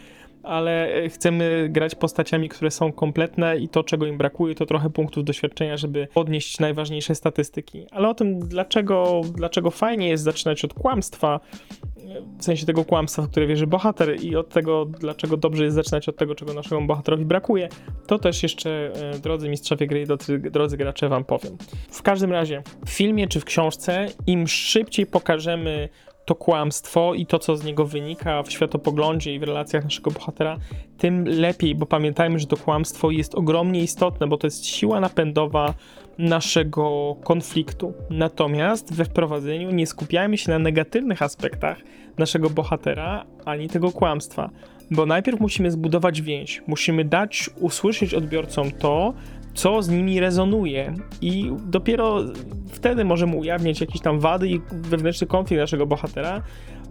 ale 0.44 0.94
e, 0.94 1.10
chcemy 1.10 1.68
grać 1.70 1.96
postaciami, 1.96 2.50
które 2.50 2.72
są 2.72 2.92
kompletne 2.92 3.58
i 3.58 3.70
to, 3.70 3.84
czego 3.84 4.06
im 4.06 4.18
brakuje, 4.18 4.56
to 4.56 4.66
trochę 4.66 4.90
punktów 4.90 5.24
doświadczenia, 5.24 5.78
żeby 5.78 6.08
podnieść 6.14 6.60
najważniejsze 6.60 7.16
statystyki. 7.16 7.86
Ale 7.92 8.10
o 8.10 8.14
tym, 8.14 8.40
dlaczego, 8.40 9.22
dlaczego 9.36 9.72
fajnie 9.72 10.10
jest 10.10 10.24
zaczynać 10.24 10.66
od 10.66 10.74
kłamstwa, 10.74 11.40
w 12.38 12.44
sensie 12.44 12.66
tego 12.66 12.86
kłamstwa, 12.86 13.22
w 13.22 13.30
które 13.30 13.48
wierzy 13.48 13.68
bohater 13.68 14.24
i 14.24 14.36
od 14.36 14.50
tego, 14.50 14.86
dlaczego 14.86 15.38
dobrze 15.38 15.64
jest 15.64 15.76
zaczynać 15.76 16.10
od 16.10 16.16
tego, 16.16 16.36
czego 16.36 16.54
naszemu 16.54 16.88
bohaterowi 16.88 17.26
brakuje, 17.26 17.70
to 18.08 18.20
też 18.20 18.44
jeszcze, 18.44 18.92
e, 19.14 19.20
drodzy 19.20 19.50
mistrzowie 19.50 19.88
gry 19.88 20.02
i 20.02 20.06
drodzy, 20.06 20.40
drodzy 20.40 20.78
gracze, 20.78 21.10
wam 21.10 21.24
powiem. 21.24 21.58
W 21.90 22.02
każdym 22.02 22.32
razie, 22.32 22.64
w 22.86 22.90
filmie 22.90 23.28
czy 23.28 23.40
w 23.40 23.46
książce, 23.46 24.08
im 24.28 24.48
szybciej 24.48 25.06
pokażemy 25.06 25.90
to 26.26 26.36
kłamstwo 26.36 27.14
i 27.14 27.26
to, 27.26 27.40
co 27.40 27.58
z 27.58 27.64
niego 27.64 27.86
wynika 27.86 28.44
w 28.44 28.52
światopoglądzie 28.52 29.36
i 29.36 29.40
w 29.40 29.44
relacjach 29.44 29.84
naszego 29.84 30.12
bohatera, 30.12 30.58
tym 30.98 31.26
lepiej, 31.28 31.76
bo 31.76 31.86
pamiętajmy, 31.86 32.40
że 32.40 32.48
to 32.48 32.58
kłamstwo 32.58 33.12
jest 33.12 33.36
ogromnie 33.36 33.84
istotne, 33.84 34.28
bo 34.28 34.38
to 34.38 34.48
jest 34.48 34.66
siła 34.66 35.00
napędowa 35.00 35.74
naszego 36.18 37.16
konfliktu. 37.24 37.94
Natomiast 38.10 38.94
we 38.94 39.06
wprowadzeniu 39.06 39.72
nie 39.72 39.88
skupiajmy 39.88 40.38
się 40.38 40.52
na 40.52 40.60
negatywnych 40.60 41.22
aspektach 41.22 41.78
naszego 42.18 42.50
bohatera 42.50 43.26
ani 43.46 43.70
tego 43.70 43.92
kłamstwa, 43.92 44.50
bo 44.92 45.06
najpierw 45.06 45.40
musimy 45.40 45.72
zbudować 45.72 46.22
więź, 46.22 46.62
musimy 46.68 47.06
dać 47.06 47.50
usłyszeć 47.60 48.14
odbiorcom 48.14 48.72
to, 48.72 49.14
co 49.54 49.82
z 49.82 49.90
nimi 49.90 50.20
rezonuje 50.20 50.94
i 51.22 51.52
dopiero 51.66 52.20
wtedy 52.68 53.06
możemy 53.06 53.36
ujawniać 53.36 53.82
jakieś 53.82 54.02
tam 54.02 54.20
wady 54.20 54.50
i 54.50 54.62
wewnętrzny 54.72 55.28
konflikt 55.28 55.60
naszego 55.60 55.86
bohatera, 55.86 56.42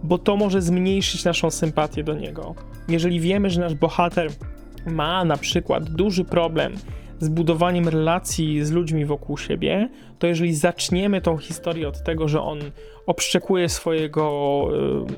bo 0.03 0.17
to 0.17 0.37
może 0.37 0.61
zmniejszyć 0.61 1.25
naszą 1.25 1.51
sympatię 1.51 2.03
do 2.03 2.13
niego. 2.13 2.55
Jeżeli 2.87 3.19
wiemy, 3.19 3.49
że 3.49 3.61
nasz 3.61 3.73
bohater 3.73 4.31
ma 4.85 5.25
na 5.25 5.37
przykład 5.37 5.89
duży 5.89 6.23
problem 6.23 6.73
z 7.21 7.29
budowaniem 7.29 7.87
relacji 7.87 8.65
z 8.65 8.71
ludźmi 8.71 9.05
wokół 9.05 9.37
siebie, 9.37 9.89
to 10.19 10.27
jeżeli 10.27 10.55
zaczniemy 10.55 11.21
tą 11.21 11.37
historię 11.37 11.87
od 11.87 12.03
tego, 12.03 12.27
że 12.27 12.41
on 12.41 12.59
obszczekuje 13.05 13.69
swojego 13.69 14.67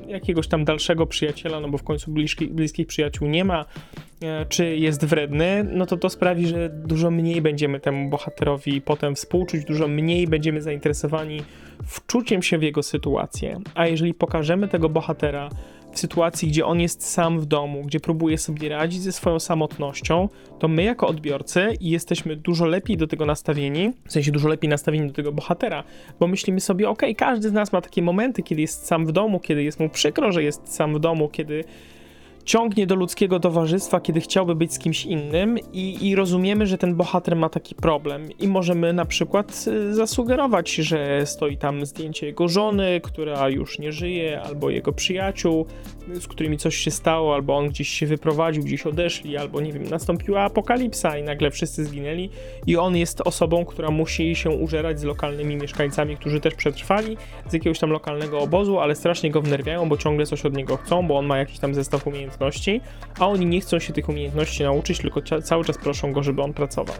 y, 0.06 0.10
jakiegoś 0.10 0.48
tam 0.48 0.64
dalszego 0.64 1.06
przyjaciela, 1.06 1.60
no 1.60 1.68
bo 1.68 1.78
w 1.78 1.82
końcu 1.82 2.10
bliskich, 2.10 2.52
bliskich 2.52 2.86
przyjaciół 2.86 3.28
nie 3.28 3.44
ma, 3.44 3.64
y, 3.64 4.26
czy 4.48 4.76
jest 4.76 5.04
wredny, 5.04 5.66
no 5.72 5.86
to 5.86 5.96
to 5.96 6.10
sprawi, 6.10 6.46
że 6.46 6.68
dużo 6.68 7.10
mniej 7.10 7.42
będziemy 7.42 7.80
temu 7.80 8.10
bohaterowi 8.10 8.80
potem 8.80 9.14
współczuć, 9.14 9.64
dużo 9.64 9.88
mniej 9.88 10.26
będziemy 10.26 10.62
zainteresowani 10.62 11.40
wczuciem 11.86 12.42
się 12.42 12.58
w 12.58 12.62
jego 12.62 12.82
sytuację. 12.82 13.60
A 13.74 13.86
jeżeli 13.86 14.14
pokażemy 14.14 14.68
tego 14.68 14.88
bohatera 14.88 15.48
w 15.94 15.98
sytuacji, 15.98 16.48
gdzie 16.48 16.66
on 16.66 16.80
jest 16.80 17.06
sam 17.06 17.40
w 17.40 17.46
domu, 17.46 17.82
gdzie 17.82 18.00
próbuje 18.00 18.38
sobie 18.38 18.68
radzić 18.68 19.02
ze 19.02 19.12
swoją 19.12 19.40
samotnością, 19.40 20.28
to 20.58 20.68
my 20.68 20.82
jako 20.82 21.06
odbiorcy 21.06 21.72
jesteśmy 21.80 22.36
dużo 22.36 22.66
lepiej 22.66 22.96
do 22.96 23.06
tego 23.06 23.26
nastawieni, 23.26 23.92
w 24.06 24.12
sensie 24.12 24.32
dużo 24.32 24.48
lepiej 24.48 24.70
nastawieni 24.70 25.06
do 25.06 25.12
tego 25.12 25.32
bohatera, 25.32 25.84
bo 26.20 26.26
myślimy 26.26 26.60
sobie, 26.60 26.88
ok, 26.88 27.02
każdy 27.16 27.48
z 27.48 27.52
nas 27.52 27.72
ma 27.72 27.80
takie 27.80 28.02
momenty, 28.02 28.42
kiedy 28.42 28.60
jest 28.60 28.86
sam 28.86 29.06
w 29.06 29.12
domu, 29.12 29.40
kiedy 29.40 29.62
jest 29.62 29.80
mu 29.80 29.88
przykro, 29.88 30.32
że 30.32 30.42
jest 30.42 30.74
sam 30.74 30.94
w 30.94 31.00
domu, 31.00 31.28
kiedy 31.28 31.64
ciągnie 32.44 32.86
do 32.86 32.94
ludzkiego 32.94 33.40
towarzystwa, 33.40 34.00
kiedy 34.00 34.20
chciałby 34.20 34.54
być 34.54 34.72
z 34.72 34.78
kimś 34.78 35.06
innym 35.06 35.58
i, 35.72 36.08
i, 36.08 36.14
rozumiemy, 36.14 36.66
że 36.66 36.78
ten 36.78 36.94
bohater 36.94 37.36
ma 37.36 37.48
taki 37.48 37.74
problem. 37.74 38.28
I 38.38 38.48
możemy 38.48 38.92
na 38.92 39.04
przykład 39.04 39.64
y, 39.66 39.94
zasugerować, 39.94 40.74
że 40.74 41.26
stoi 41.26 41.56
tam 41.56 41.86
zdjęcie 41.86 42.26
jego 42.26 42.48
żony, 42.48 43.00
która 43.02 43.48
już 43.48 43.78
nie 43.78 43.92
żyje, 43.92 44.42
albo 44.42 44.70
jego 44.70 44.92
przyjaciół, 44.92 45.66
z 46.12 46.26
którymi 46.26 46.58
coś 46.58 46.76
się 46.76 46.90
stało, 46.90 47.34
albo 47.34 47.56
on 47.56 47.68
gdzieś 47.68 47.88
się 47.88 48.06
wyprowadził, 48.06 48.62
gdzieś 48.62 48.86
odeszli, 48.86 49.36
albo 49.36 49.60
nie 49.60 49.72
wiem, 49.72 49.88
nastąpiła 49.88 50.40
apokalipsa 50.40 51.18
i 51.18 51.22
nagle 51.22 51.50
wszyscy 51.50 51.84
zginęli. 51.84 52.30
I 52.66 52.76
on 52.76 52.96
jest 52.96 53.20
osobą, 53.20 53.64
która 53.64 53.90
musi 53.90 54.36
się 54.36 54.50
użerać 54.50 55.00
z 55.00 55.04
lokalnymi 55.04 55.56
mieszkańcami, 55.56 56.16
którzy 56.16 56.40
też 56.40 56.54
przetrwali 56.54 57.16
z 57.48 57.52
jakiegoś 57.52 57.78
tam 57.78 57.90
lokalnego 57.90 58.38
obozu, 58.38 58.78
ale 58.78 58.94
strasznie 58.94 59.30
go 59.30 59.42
wnerwiają, 59.42 59.88
bo 59.88 59.96
ciągle 59.96 60.26
coś 60.26 60.46
od 60.46 60.56
niego 60.56 60.76
chcą, 60.76 61.06
bo 61.06 61.18
on 61.18 61.26
ma 61.26 61.38
jakiś 61.38 61.58
tam 61.58 61.74
zestaw 61.74 62.06
umiejętności 62.06 62.33
umiejętności, 62.34 62.80
a 63.18 63.28
oni 63.28 63.46
nie 63.46 63.60
chcą 63.60 63.78
się 63.78 63.92
tych 63.92 64.08
umiejętności 64.08 64.62
nauczyć, 64.62 64.98
tylko 64.98 65.20
cały 65.42 65.64
czas 65.64 65.78
proszą 65.78 66.12
go, 66.12 66.22
żeby 66.22 66.42
on 66.42 66.52
pracował. 66.52 66.96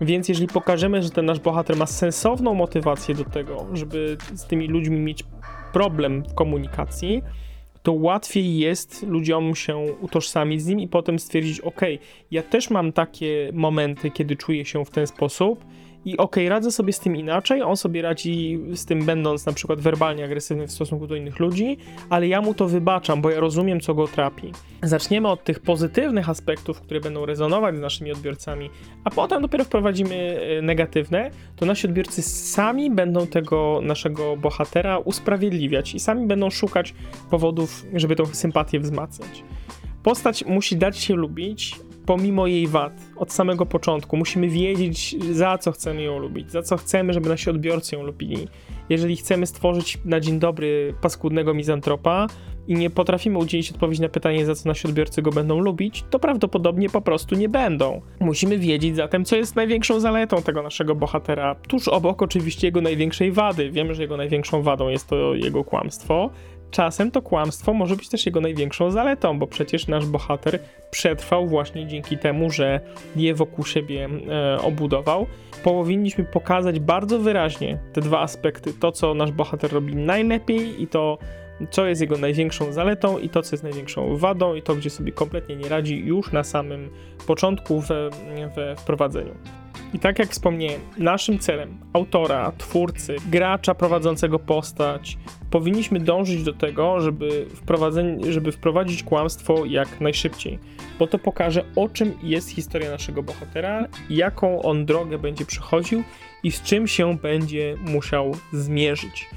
Więc 0.00 0.28
jeżeli 0.28 0.48
pokażemy, 0.48 1.02
że 1.02 1.10
ten 1.10 1.26
nasz 1.26 1.40
bohater 1.40 1.76
ma 1.76 1.86
sensowną 1.86 2.54
motywację 2.54 3.14
do 3.14 3.24
tego, 3.24 3.66
żeby 3.72 4.16
z 4.34 4.44
tymi 4.46 4.68
ludźmi 4.68 5.00
mieć 5.00 5.24
problem 5.72 6.22
w 6.22 6.34
komunikacji, 6.34 7.22
to 7.82 7.92
łatwiej 7.92 8.58
jest 8.58 9.02
ludziom 9.02 9.54
się 9.54 9.76
utożsamić 10.00 10.62
z 10.62 10.66
nim 10.66 10.80
i 10.80 10.88
potem 10.88 11.18
stwierdzić: 11.18 11.60
OK, 11.60 11.80
ja 12.30 12.42
też 12.42 12.70
mam 12.70 12.92
takie 12.92 13.50
momenty, 13.52 14.10
kiedy 14.10 14.36
czuję 14.36 14.64
się 14.64 14.84
w 14.84 14.90
ten 14.90 15.06
sposób 15.06 15.64
i 16.04 16.16
okej, 16.16 16.44
okay, 16.44 16.48
radzę 16.48 16.70
sobie 16.70 16.92
z 16.92 17.00
tym 17.00 17.16
inaczej, 17.16 17.62
on 17.62 17.76
sobie 17.76 18.02
radzi 18.02 18.60
z 18.74 18.84
tym 18.84 19.04
będąc 19.04 19.46
na 19.46 19.52
przykład 19.52 19.80
werbalnie 19.80 20.24
agresywny 20.24 20.66
w 20.66 20.72
stosunku 20.72 21.06
do 21.06 21.16
innych 21.16 21.38
ludzi, 21.38 21.76
ale 22.10 22.28
ja 22.28 22.40
mu 22.40 22.54
to 22.54 22.68
wybaczam, 22.68 23.22
bo 23.22 23.30
ja 23.30 23.40
rozumiem, 23.40 23.80
co 23.80 23.94
go 23.94 24.08
trapi. 24.08 24.52
Zaczniemy 24.82 25.28
od 25.28 25.44
tych 25.44 25.60
pozytywnych 25.60 26.28
aspektów, 26.28 26.80
które 26.80 27.00
będą 27.00 27.26
rezonować 27.26 27.76
z 27.76 27.80
naszymi 27.80 28.12
odbiorcami, 28.12 28.70
a 29.04 29.10
potem 29.10 29.42
dopiero 29.42 29.64
wprowadzimy 29.64 30.40
e, 30.58 30.62
negatywne, 30.62 31.30
to 31.56 31.66
nasi 31.66 31.86
odbiorcy 31.86 32.22
sami 32.22 32.90
będą 32.90 33.26
tego 33.26 33.80
naszego 33.82 34.36
bohatera 34.36 34.98
usprawiedliwiać 34.98 35.94
i 35.94 36.00
sami 36.00 36.26
będą 36.26 36.50
szukać 36.50 36.94
powodów, 37.30 37.84
żeby 37.94 38.16
tą 38.16 38.26
sympatię 38.26 38.80
wzmacniać. 38.80 39.44
Postać 40.02 40.44
musi 40.44 40.76
dać 40.76 40.98
się 40.98 41.14
lubić, 41.14 41.76
pomimo 42.06 42.46
jej 42.46 42.66
wad, 42.66 42.92
od 43.16 43.32
samego 43.32 43.66
początku. 43.66 44.16
Musimy 44.16 44.48
wiedzieć, 44.48 45.16
za 45.30 45.58
co 45.58 45.72
chcemy 45.72 46.02
ją 46.02 46.18
lubić, 46.18 46.50
za 46.50 46.62
co 46.62 46.76
chcemy, 46.76 47.12
żeby 47.12 47.28
nasi 47.28 47.50
odbiorcy 47.50 47.96
ją 47.96 48.02
lubili. 48.02 48.48
Jeżeli 48.88 49.16
chcemy 49.16 49.46
stworzyć 49.46 49.98
na 50.04 50.20
dzień 50.20 50.38
dobry 50.38 50.94
paskudnego 51.00 51.54
mizantropa 51.54 52.26
i 52.68 52.74
nie 52.74 52.90
potrafimy 52.90 53.38
udzielić 53.38 53.70
odpowiedzi 53.70 54.02
na 54.02 54.08
pytanie, 54.08 54.46
za 54.46 54.54
co 54.54 54.68
nasi 54.68 54.88
odbiorcy 54.88 55.22
go 55.22 55.30
będą 55.30 55.58
lubić, 55.58 56.04
to 56.10 56.18
prawdopodobnie 56.18 56.90
po 56.90 57.00
prostu 57.00 57.34
nie 57.34 57.48
będą. 57.48 58.00
Musimy 58.20 58.58
wiedzieć 58.58 58.96
zatem, 58.96 59.24
co 59.24 59.36
jest 59.36 59.56
największą 59.56 60.00
zaletą 60.00 60.42
tego 60.42 60.62
naszego 60.62 60.94
bohatera, 60.94 61.54
tuż 61.54 61.88
obok 61.88 62.22
oczywiście 62.22 62.66
jego 62.66 62.80
największej 62.80 63.32
wady. 63.32 63.70
Wiemy, 63.70 63.94
że 63.94 64.02
jego 64.02 64.16
największą 64.16 64.62
wadą 64.62 64.88
jest 64.88 65.08
to 65.08 65.34
jego 65.34 65.64
kłamstwo, 65.64 66.30
czasem 66.72 67.10
to 67.10 67.22
kłamstwo 67.22 67.72
może 67.72 67.96
być 67.96 68.08
też 68.08 68.26
jego 68.26 68.40
największą 68.40 68.90
zaletą, 68.90 69.38
bo 69.38 69.46
przecież 69.46 69.86
nasz 69.86 70.06
bohater 70.06 70.58
przetrwał 70.90 71.46
właśnie 71.46 71.86
dzięki 71.86 72.18
temu, 72.18 72.50
że 72.50 72.80
je 73.16 73.34
wokół 73.34 73.64
siebie 73.64 74.08
e, 74.30 74.60
obudował. 74.60 75.26
Powinniśmy 75.64 76.24
pokazać 76.24 76.80
bardzo 76.80 77.18
wyraźnie 77.18 77.78
te 77.92 78.00
dwa 78.00 78.20
aspekty: 78.20 78.72
to, 78.72 78.92
co 78.92 79.14
nasz 79.14 79.32
bohater 79.32 79.72
robi 79.72 79.96
najlepiej 79.96 80.82
i 80.82 80.86
to, 80.86 81.18
co 81.70 81.86
jest 81.86 82.00
jego 82.00 82.18
największą 82.18 82.72
zaletą 82.72 83.18
i 83.18 83.28
to, 83.28 83.42
co 83.42 83.54
jest 83.54 83.64
największą 83.64 84.16
wadą 84.16 84.54
i 84.54 84.62
to, 84.62 84.74
gdzie 84.74 84.90
sobie 84.90 85.12
kompletnie 85.12 85.56
nie 85.56 85.68
radzi 85.68 85.98
już 85.98 86.32
na 86.32 86.44
samym 86.44 86.90
początku 87.26 87.80
we, 87.80 88.10
we 88.56 88.76
wprowadzeniu. 88.76 89.34
I 89.94 89.98
tak 89.98 90.18
jak 90.18 90.28
wspomniałem, 90.28 90.80
naszym 90.98 91.38
celem 91.38 91.78
autora, 91.92 92.52
twórcy, 92.58 93.16
gracza 93.30 93.74
prowadzącego 93.74 94.38
postać, 94.38 95.18
powinniśmy 95.50 96.00
dążyć 96.00 96.42
do 96.42 96.52
tego, 96.52 97.00
żeby, 97.00 97.46
żeby 98.28 98.52
wprowadzić 98.52 99.02
kłamstwo 99.02 99.64
jak 99.64 100.00
najszybciej, 100.00 100.58
bo 100.98 101.06
to 101.06 101.18
pokaże, 101.18 101.64
o 101.76 101.88
czym 101.88 102.12
jest 102.22 102.50
historia 102.50 102.90
naszego 102.90 103.22
bohatera, 103.22 103.86
jaką 104.10 104.62
on 104.62 104.86
drogę 104.86 105.18
będzie 105.18 105.46
przechodził 105.46 106.02
i 106.42 106.52
z 106.52 106.62
czym 106.62 106.86
się 106.86 107.18
będzie 107.18 107.76
musiał 107.80 108.36
zmierzyć. 108.52 109.28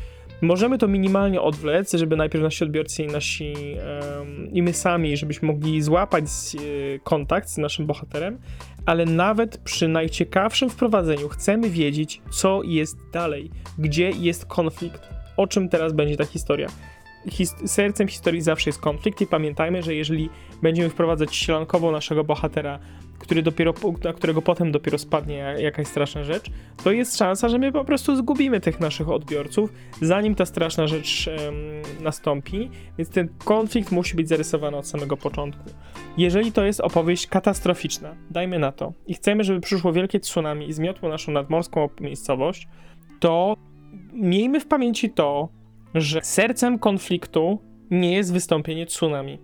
Możemy 0.42 0.78
to 0.78 0.88
minimalnie 0.88 1.42
odwlec, 1.42 1.94
żeby 1.94 2.16
najpierw 2.16 2.44
nasi 2.44 2.64
odbiorcy 2.64 3.04
i 3.04 3.08
nasi 3.08 3.54
i 4.52 4.62
my 4.62 4.74
sami, 4.74 5.18
żebyśmy 5.18 5.48
mogli 5.48 5.82
złapać 5.82 6.24
y, 6.56 7.00
kontakt 7.04 7.50
z 7.50 7.58
naszym 7.58 7.86
bohaterem, 7.86 8.40
ale 8.86 9.06
nawet 9.06 9.58
przy 9.58 9.88
najciekawszym 9.88 10.70
wprowadzeniu 10.70 11.30
chcemy 11.30 11.70
wiedzieć, 11.70 12.22
co 12.32 12.64
jest 12.64 12.98
dalej, 13.14 13.52
gdzie 13.78 14.10
jest 14.10 14.46
konflikt, 14.46 15.02
o 15.38 15.48
czym 15.48 15.70
teraz 15.70 15.94
będzie 15.94 16.18
ta 16.18 16.26
historia. 16.26 16.68
His 17.30 17.56
sercem 17.66 18.08
historii 18.08 18.42
zawsze 18.42 18.70
jest 18.70 18.80
konflikt 18.80 19.22
i 19.22 19.28
pamiętajmy, 19.28 19.84
że 19.84 19.96
jeżeli 19.96 20.30
będziemy 20.62 20.90
wprowadzać 20.90 21.36
ślankowo 21.36 21.92
naszego 21.92 22.24
bohatera, 22.24 22.80
który 23.20 23.42
dopiero, 23.42 23.74
na 24.04 24.14
którego 24.14 24.42
potem 24.42 24.72
dopiero 24.72 24.98
spadnie 24.98 25.56
jakaś 25.60 25.88
straszna 25.88 26.24
rzecz, 26.24 26.52
to 26.84 26.92
jest 26.92 27.18
szansa, 27.18 27.50
że 27.50 27.58
my 27.58 27.72
po 27.72 27.86
prostu 27.86 28.16
zgubimy 28.16 28.60
tych 28.60 28.80
naszych 28.80 29.10
odbiorców, 29.10 29.74
zanim 30.02 30.36
ta 30.36 30.46
straszna 30.46 30.88
rzecz 30.88 31.28
um, 31.28 31.56
nastąpi, 32.04 32.70
więc 32.98 33.10
ten 33.10 33.30
konflikt 33.46 33.92
musi 33.92 34.16
być 34.16 34.30
zarysowany 34.30 34.78
od 34.78 34.88
samego 34.88 35.18
początku. 35.18 35.70
Jeżeli 36.18 36.52
to 36.52 36.66
jest 36.66 36.82
opowieść 36.82 37.28
katastroficzna, 37.28 38.16
dajmy 38.32 38.60
na 38.60 38.72
to, 38.72 38.94
i 39.08 39.14
chcemy, 39.14 39.44
żeby 39.44 39.62
przyszło 39.62 39.94
wielkie 39.94 40.20
tsunami 40.20 40.70
i 40.70 40.74
zmiotło 40.74 41.10
naszą 41.10 41.32
nadmorską 41.32 41.90
miejscowość, 42.02 42.68
to 43.20 43.56
miejmy 44.14 44.60
w 44.60 44.68
pamięci 44.68 45.10
to, 45.10 45.50
że 45.96 46.22
sercem 46.24 46.80
konfliktu 46.80 47.60
nie 47.92 48.14
jest 48.14 48.34
wystąpienie 48.34 48.86
tsunami. 48.86 49.40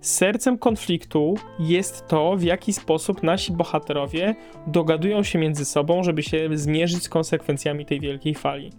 Sercem 0.00 0.58
konfliktu 0.58 1.34
jest 1.58 2.08
to, 2.08 2.36
w 2.36 2.42
jaki 2.42 2.72
sposób 2.72 3.22
nasi 3.22 3.52
bohaterowie 3.52 4.34
dogadują 4.66 5.22
się 5.22 5.38
między 5.38 5.64
sobą, 5.64 6.02
żeby 6.02 6.22
się 6.22 6.48
zmierzyć 6.52 7.02
z 7.02 7.08
konsekwencjami 7.08 7.86
tej 7.86 8.00
wielkiej 8.00 8.34
fali. 8.34 8.70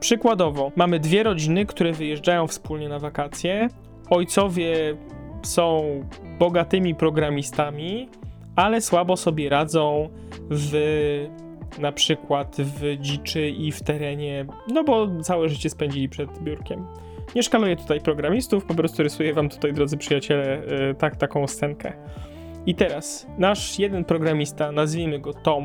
Przykładowo, 0.00 0.72
mamy 0.76 1.00
dwie 1.00 1.22
rodziny, 1.22 1.66
które 1.66 1.92
wyjeżdżają 1.92 2.46
wspólnie 2.46 2.88
na 2.88 2.98
wakacje. 2.98 3.68
Ojcowie 4.10 4.96
są 5.42 5.84
bogatymi 6.38 6.94
programistami, 6.94 8.08
ale 8.56 8.80
słabo 8.80 9.16
sobie 9.16 9.48
radzą 9.48 10.08
w 10.50 10.72
na 11.78 11.92
przykład 11.92 12.56
w 12.58 12.96
dziczy 13.00 13.48
i 13.48 13.72
w 13.72 13.82
terenie, 13.82 14.46
no 14.68 14.84
bo 14.84 15.08
całe 15.22 15.48
życie 15.48 15.70
spędzili 15.70 16.08
przed 16.08 16.42
biurkiem. 16.42 16.86
Nie 17.34 17.42
szkaluję 17.42 17.76
tutaj 17.76 18.00
programistów, 18.00 18.64
po 18.64 18.74
prostu 18.74 19.02
rysuję 19.02 19.34
wam 19.34 19.48
tutaj, 19.48 19.72
drodzy 19.72 19.96
przyjaciele, 19.96 20.62
yy, 20.86 20.94
tak, 20.94 21.16
taką 21.16 21.46
scenkę. 21.46 21.92
I 22.66 22.74
teraz 22.74 23.26
nasz 23.38 23.78
jeden 23.78 24.04
programista, 24.04 24.72
nazwijmy 24.72 25.18
go 25.18 25.32
Tom, 25.32 25.64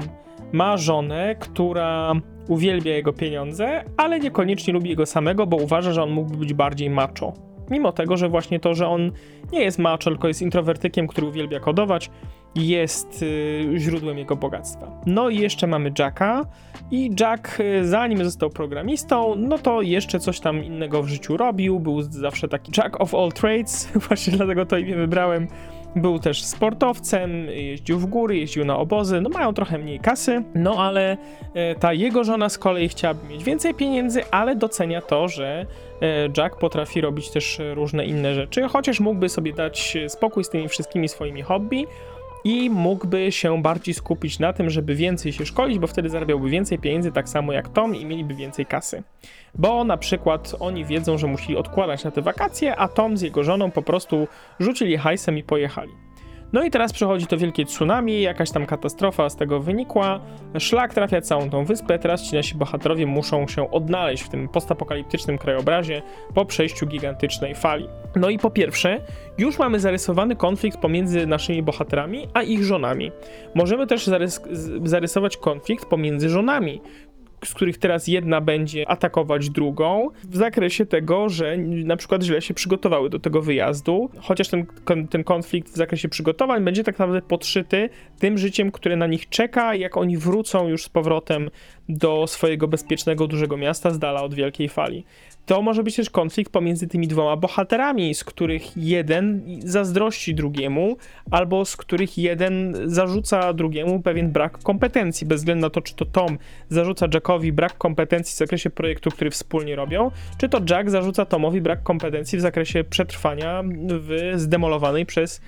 ma 0.52 0.78
żonę, 0.78 1.36
która 1.40 2.14
uwielbia 2.48 2.96
jego 2.96 3.14
pieniądze, 3.14 3.84
ale 3.98 4.20
niekoniecznie 4.20 4.74
lubi 4.74 4.90
jego 4.90 5.06
samego, 5.06 5.48
bo 5.48 5.58
uważa, 5.58 5.94
że 5.94 6.04
on 6.04 6.10
mógłby 6.10 6.38
być 6.38 6.54
bardziej 6.54 6.90
macho. 6.90 7.34
Mimo 7.70 7.92
tego, 7.92 8.18
że 8.18 8.30
właśnie 8.30 8.60
to, 8.60 8.74
że 8.74 8.88
on 8.88 9.12
nie 9.52 9.64
jest 9.64 9.80
macho, 9.80 9.98
tylko 9.98 10.28
jest 10.28 10.42
introwertykiem, 10.42 11.08
który 11.08 11.28
uwielbia 11.28 11.60
kodować, 11.60 12.10
jest 12.56 13.22
y, 13.22 13.74
źródłem 13.78 14.18
jego 14.18 14.36
bogactwa. 14.36 14.88
No 15.06 15.30
i 15.30 15.38
jeszcze 15.38 15.68
mamy 15.68 15.92
Jacka. 16.00 16.46
I 16.92 17.12
Jack 17.20 17.60
y, 17.60 17.88
zanim 17.88 18.24
został 18.24 18.50
programistą, 18.50 19.36
no 19.38 19.58
to 19.58 19.82
jeszcze 19.82 20.20
coś 20.20 20.40
tam 20.40 20.64
innego 20.64 21.04
w 21.04 21.08
życiu 21.08 21.38
robił, 21.38 21.80
był 21.80 22.02
zawsze 22.02 22.48
taki 22.48 22.72
Jack 22.78 23.02
of 23.02 23.16
all 23.16 23.32
trades, 23.32 23.90
właśnie 24.08 24.34
dlatego 24.34 24.66
to 24.66 24.78
imię 24.78 24.96
wybrałem. 24.96 25.48
Był 25.96 26.20
też 26.20 26.44
sportowcem, 26.44 27.46
jeździł 27.46 28.00
w 28.00 28.06
góry, 28.06 28.38
jeździł 28.38 28.66
na 28.66 28.78
obozy, 28.78 29.22
no 29.22 29.30
mają 29.30 29.54
trochę 29.54 29.78
mniej 29.78 30.00
kasy, 30.00 30.44
no 30.56 30.76
ale 30.78 31.18
e, 31.54 31.76
ta 31.76 31.94
jego 31.94 32.24
żona 32.24 32.50
z 32.50 32.58
kolei 32.58 32.90
chciałaby 32.90 33.28
mieć 33.28 33.44
więcej 33.44 33.74
pieniędzy, 33.74 34.22
ale 34.32 34.56
docenia 34.56 35.02
to, 35.02 35.28
że 35.28 35.66
Jack 36.38 36.56
potrafi 36.56 37.02
robić 37.02 37.30
też 37.30 37.62
różne 37.74 38.06
inne 38.06 38.36
rzeczy, 38.36 38.68
chociaż 38.68 39.00
mógłby 39.00 39.30
sobie 39.30 39.54
dać 39.54 39.98
spokój 40.08 40.44
z 40.44 40.50
tymi 40.50 40.68
wszystkimi 40.68 41.08
swoimi 41.08 41.42
hobby, 41.42 41.88
i 42.46 42.70
mógłby 42.70 43.32
się 43.32 43.62
bardziej 43.62 43.94
skupić 43.94 44.40
na 44.40 44.54
tym, 44.54 44.70
żeby 44.70 44.96
więcej 44.96 45.34
się 45.34 45.46
szkolić, 45.46 45.80
bo 45.80 45.88
wtedy 45.88 46.10
zarabiałby 46.10 46.50
więcej 46.50 46.80
pieniędzy, 46.80 47.12
tak 47.12 47.30
samo 47.30 47.54
jak 47.54 47.70
Tom 47.70 47.96
i 47.96 48.06
mieliby 48.06 48.36
więcej 48.36 48.66
kasy. 48.66 49.04
Bo 49.56 49.84
na 49.84 49.98
przykład 49.98 50.56
oni 50.60 50.86
wiedzą, 50.86 51.18
że 51.18 51.28
musieli 51.28 51.58
odkładać 51.58 52.04
na 52.04 52.12
te 52.12 52.22
wakacje, 52.22 52.76
a 52.76 52.88
Tom 52.88 53.18
z 53.18 53.22
jego 53.22 53.44
żoną 53.44 53.72
po 53.72 53.82
prostu 53.82 54.28
rzucili 54.60 54.98
hajsem 54.98 55.38
i 55.38 55.44
pojechali. 55.44 56.05
No 56.54 56.64
i 56.64 56.72
teraz 56.72 56.94
przechodzi 56.94 57.28
to 57.28 57.38
wielkie 57.38 57.66
tsunami, 57.66 58.22
jakaś 58.22 58.52
tam 58.52 58.66
katastrofa 58.66 59.30
z 59.30 59.36
tego 59.36 59.60
wynikła. 59.60 60.20
Szlak 60.60 60.94
trafia 60.94 61.22
całą 61.22 61.50
tą 61.50 61.66
wyspę, 61.66 62.00
teraz 62.00 62.22
ci 62.22 62.36
nasi 62.36 62.56
bohaterowie 62.56 63.06
muszą 63.06 63.48
się 63.48 63.72
odnaleźć 63.72 64.24
w 64.24 64.30
tym 64.30 64.50
postapokaliptycznym 64.50 65.38
krajobrazie 65.38 66.02
po 66.34 66.46
przejściu 66.46 66.88
gigantycznej 66.88 67.56
fali. 67.56 67.88
No 68.16 68.30
i 68.30 68.40
po 68.40 68.50
pierwsze, 68.50 69.02
już 69.38 69.60
mamy 69.60 69.80
zarysowany 69.80 70.36
konflikt 70.36 70.78
pomiędzy 70.78 71.28
naszymi 71.28 71.64
bohaterami 71.64 72.28
a 72.34 72.42
ich 72.42 72.64
żonami. 72.64 73.12
Możemy 73.56 73.88
też 73.88 74.08
zarys 74.08 74.42
zarysować 74.84 75.38
konflikt 75.38 75.86
pomiędzy 75.86 76.30
żonami, 76.30 76.82
z 77.48 77.54
których 77.54 77.78
teraz 77.78 78.08
jedna 78.08 78.42
będzie 78.42 78.90
atakować 78.90 79.50
drugą, 79.50 80.10
w 80.24 80.36
zakresie 80.36 80.86
tego, 80.86 81.30
że 81.30 81.58
na 81.58 81.98
przykład 81.98 82.24
źle 82.24 82.42
się 82.42 82.54
przygotowały 82.54 83.10
do 83.10 83.20
tego 83.20 83.42
wyjazdu, 83.42 84.10
chociaż 84.22 84.48
ten, 84.48 84.66
ten 85.10 85.24
konflikt 85.24 85.70
w 85.70 85.76
zakresie 85.76 86.10
przygotowań 86.10 86.64
będzie 86.64 86.84
tak 86.84 87.00
naprawdę 87.00 87.22
podszyty 87.22 87.90
tym 88.20 88.38
życiem, 88.38 88.72
które 88.72 88.96
na 88.96 89.08
nich 89.08 89.30
czeka, 89.30 89.76
jak 89.76 89.98
oni 89.98 90.18
wrócą 90.18 90.68
już 90.68 90.84
z 90.84 90.90
powrotem 90.90 91.50
do 91.90 92.28
swojego 92.28 92.68
bezpiecznego, 92.68 93.28
dużego 93.28 93.58
miasta 93.58 93.92
z 93.92 94.00
dala 94.00 94.24
od 94.24 94.34
wielkiej 94.34 94.70
fali. 94.70 95.06
To 95.46 95.62
może 95.62 95.84
być 95.84 95.96
też 95.96 96.10
konflikt 96.10 96.52
pomiędzy 96.52 96.88
tymi 96.88 97.08
dwoma 97.08 97.38
bohaterami, 97.38 98.16
z 98.16 98.24
których 98.24 98.78
jeden 98.78 99.44
zazdrości 99.64 100.36
drugiemu, 100.36 100.98
albo 101.32 101.66
z 101.66 101.78
których 101.78 102.18
jeden 102.18 102.74
zarzuca 102.86 103.54
drugiemu 103.54 104.02
pewien 104.02 104.32
brak 104.32 104.58
kompetencji, 104.58 105.28
bez 105.28 105.42
względu 105.42 105.62
na 105.62 105.70
to, 105.70 105.82
czy 105.82 105.96
to 105.96 106.06
Tom 106.06 106.38
zarzuca 106.70 107.08
Jackowi 107.14 107.52
brak 107.52 107.78
kompetencji 107.78 108.36
w 108.36 108.38
zakresie 108.38 108.70
projektu, 108.70 109.12
który 109.12 109.32
wspólnie 109.32 109.76
robią, 109.76 110.12
czy 110.38 110.50
to 110.50 110.62
Jack 110.70 110.90
zarzuca 110.90 111.26
Tomowi 111.26 111.62
brak 111.62 111.84
kompetencji 111.84 112.38
w 112.38 112.42
zakresie 112.42 112.84
przetrwania 112.84 113.64
w 113.90 114.34
zdemolowanej 114.36 115.06
przez 115.06 115.42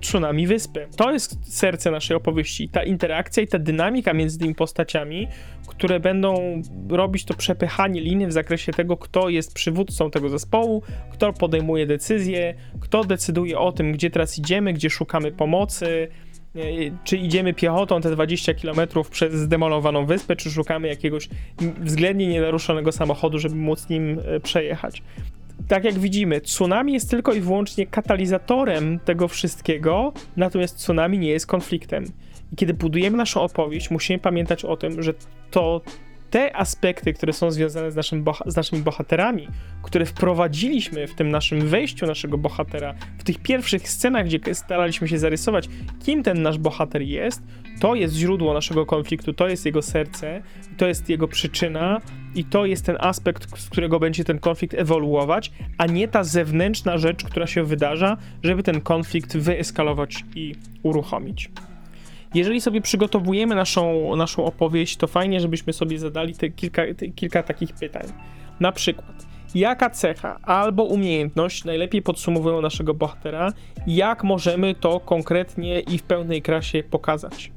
tsunami 0.00 0.46
wyspy. 0.46 0.86
To 0.96 1.12
jest 1.12 1.54
serce 1.54 1.90
naszej 1.90 2.16
opowieści. 2.16 2.68
Ta 2.68 2.82
interakcja 2.82 3.42
i 3.42 3.46
ta 3.46 3.58
dynamika 3.58 4.12
między 4.12 4.38
tymi 4.38 4.54
postaciami, 4.54 5.28
które 5.78 6.00
będą 6.00 6.62
robić 6.88 7.24
to 7.24 7.34
przepychanie 7.34 8.00
liny 8.00 8.26
w 8.26 8.32
zakresie 8.32 8.72
tego, 8.72 8.96
kto 8.96 9.28
jest 9.28 9.54
przywódcą 9.54 10.10
tego 10.10 10.28
zespołu, 10.28 10.82
kto 11.12 11.32
podejmuje 11.32 11.86
decyzje, 11.86 12.54
kto 12.80 13.04
decyduje 13.04 13.58
o 13.58 13.72
tym, 13.72 13.92
gdzie 13.92 14.10
teraz 14.10 14.38
idziemy, 14.38 14.72
gdzie 14.72 14.90
szukamy 14.90 15.32
pomocy, 15.32 16.08
e, 16.56 16.60
czy 17.04 17.16
idziemy 17.16 17.54
piechotą 17.54 18.00
te 18.00 18.10
20 18.10 18.54
km 18.54 18.88
przez 19.10 19.34
zdemolowaną 19.34 20.06
wyspę, 20.06 20.36
czy 20.36 20.50
szukamy 20.50 20.88
jakiegoś 20.88 21.28
względnie 21.80 22.26
nienaruszonego 22.26 22.92
samochodu, 22.92 23.38
żeby 23.38 23.54
móc 23.54 23.88
nim 23.88 24.20
e, 24.24 24.40
przejechać 24.40 25.02
tak 25.68 25.84
jak 25.84 25.94
widzimy, 25.94 26.40
tsunami 26.40 26.92
jest 26.92 27.10
tylko 27.10 27.32
i 27.32 27.40
wyłącznie 27.40 27.86
katalizatorem 27.86 28.98
tego 28.98 29.28
wszystkiego, 29.28 30.12
natomiast 30.36 30.76
tsunami 30.76 31.18
nie 31.18 31.28
jest 31.28 31.46
konfliktem. 31.46 32.04
I 32.54 32.56
kiedy 32.56 32.74
budujemy 32.74 33.16
naszą 33.16 33.40
opowieść, 33.40 33.90
musimy 33.90 34.18
pamiętać 34.18 34.64
o 34.64 34.76
tym, 34.76 35.02
że 35.02 35.14
to 35.50 35.80
te 36.30 36.56
aspekty, 36.56 37.12
które 37.12 37.32
są 37.32 37.50
związane 37.50 37.92
z, 37.92 37.96
naszym 37.96 38.24
z 38.46 38.56
naszymi 38.56 38.82
bohaterami, 38.82 39.48
które 39.82 40.06
wprowadziliśmy 40.06 41.06
w 41.06 41.14
tym 41.14 41.30
naszym 41.30 41.68
wejściu 41.68 42.06
naszego 42.06 42.38
bohatera, 42.38 42.94
w 43.18 43.24
tych 43.24 43.38
pierwszych 43.38 43.88
scenach, 43.88 44.26
gdzie 44.26 44.54
staraliśmy 44.54 45.08
się 45.08 45.18
zarysować, 45.18 45.68
kim 46.04 46.22
ten 46.22 46.42
nasz 46.42 46.58
bohater 46.58 47.02
jest, 47.02 47.42
to 47.80 47.94
jest 47.94 48.14
źródło 48.14 48.54
naszego 48.54 48.86
konfliktu, 48.86 49.32
to 49.32 49.48
jest 49.48 49.66
jego 49.66 49.82
serce, 49.82 50.42
to 50.76 50.86
jest 50.86 51.08
jego 51.08 51.28
przyczyna 51.28 52.00
i 52.34 52.44
to 52.44 52.66
jest 52.66 52.86
ten 52.86 52.96
aspekt, 53.00 53.58
z 53.58 53.70
którego 53.70 54.00
będzie 54.00 54.24
ten 54.24 54.38
konflikt 54.38 54.74
ewoluować, 54.74 55.52
a 55.78 55.86
nie 55.86 56.08
ta 56.08 56.24
zewnętrzna 56.24 56.98
rzecz, 56.98 57.24
która 57.24 57.46
się 57.46 57.64
wydarza, 57.64 58.16
żeby 58.42 58.62
ten 58.62 58.80
konflikt 58.80 59.36
wyeskalować 59.36 60.24
i 60.34 60.54
uruchomić. 60.82 61.50
Jeżeli 62.34 62.60
sobie 62.60 62.80
przygotowujemy 62.80 63.54
naszą, 63.54 64.16
naszą 64.16 64.44
opowieść, 64.44 64.96
to 64.96 65.06
fajnie, 65.06 65.40
żebyśmy 65.40 65.72
sobie 65.72 65.98
zadali 65.98 66.34
te 66.34 66.50
kilka, 66.50 66.82
te 66.96 67.08
kilka 67.08 67.42
takich 67.42 67.72
pytań. 67.72 68.02
Na 68.60 68.72
przykład, 68.72 69.26
jaka 69.54 69.90
cecha 69.90 70.38
albo 70.42 70.84
umiejętność 70.84 71.64
najlepiej 71.64 72.02
podsumowują 72.02 72.60
naszego 72.60 72.94
bohatera, 72.94 73.52
jak 73.86 74.24
możemy 74.24 74.74
to 74.74 75.00
konkretnie 75.00 75.80
i 75.80 75.98
w 75.98 76.02
pełnej 76.02 76.42
krasie 76.42 76.82
pokazać. 76.82 77.52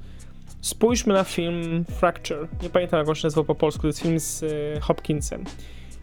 Spójrzmy 0.62 1.14
na 1.14 1.24
film 1.24 1.86
Fracture. 1.86 2.48
Nie 2.64 2.70
pamiętam 2.70 3.00
jak 3.00 3.10
on 3.10 3.16
się 3.16 3.28
nazywał 3.28 3.46
po 3.46 3.56
polsku, 3.56 3.82
to 3.82 3.88
jest 3.88 4.00
film 4.00 4.20
z 4.20 4.44
e, 4.44 4.80
Hopkinsem. 4.80 5.44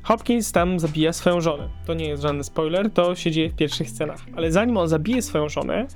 Hopkins 0.04 0.52
tam 0.52 0.80
zabija 0.80 1.12
swoją 1.12 1.40
żonę. 1.40 1.68
To 1.86 1.94
nie 1.94 2.08
jest 2.08 2.22
żaden 2.22 2.44
spoiler, 2.44 2.90
to 2.90 3.14
się 3.14 3.30
dzieje 3.30 3.50
w 3.50 3.54
pierwszych 3.54 3.90
scenach. 3.90 4.20
Ale 4.36 4.52
zanim 4.52 4.76
on 4.76 4.88
zabije 4.88 5.22
swoją 5.22 5.48
żonę, 5.48 5.86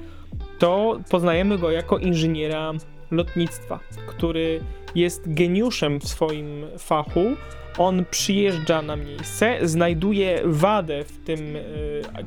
to 0.59 1.01
poznajemy 1.11 1.59
go 1.59 1.71
jako 1.71 1.99
inżyniera 1.99 2.73
lotnictwa, 3.11 3.81
który 4.07 4.61
jest 4.94 5.35
geniuszem 5.35 6.01
w 6.01 6.09
swoim 6.09 6.64
fachu. 6.79 7.25
On 7.79 8.05
przyjeżdża 8.11 8.83
na 8.83 8.97
miejsce, 8.97 9.59
znajduje 9.68 10.40
wadę 10.44 11.05
w 11.05 11.18
tym 11.25 11.57
y, 11.57 11.62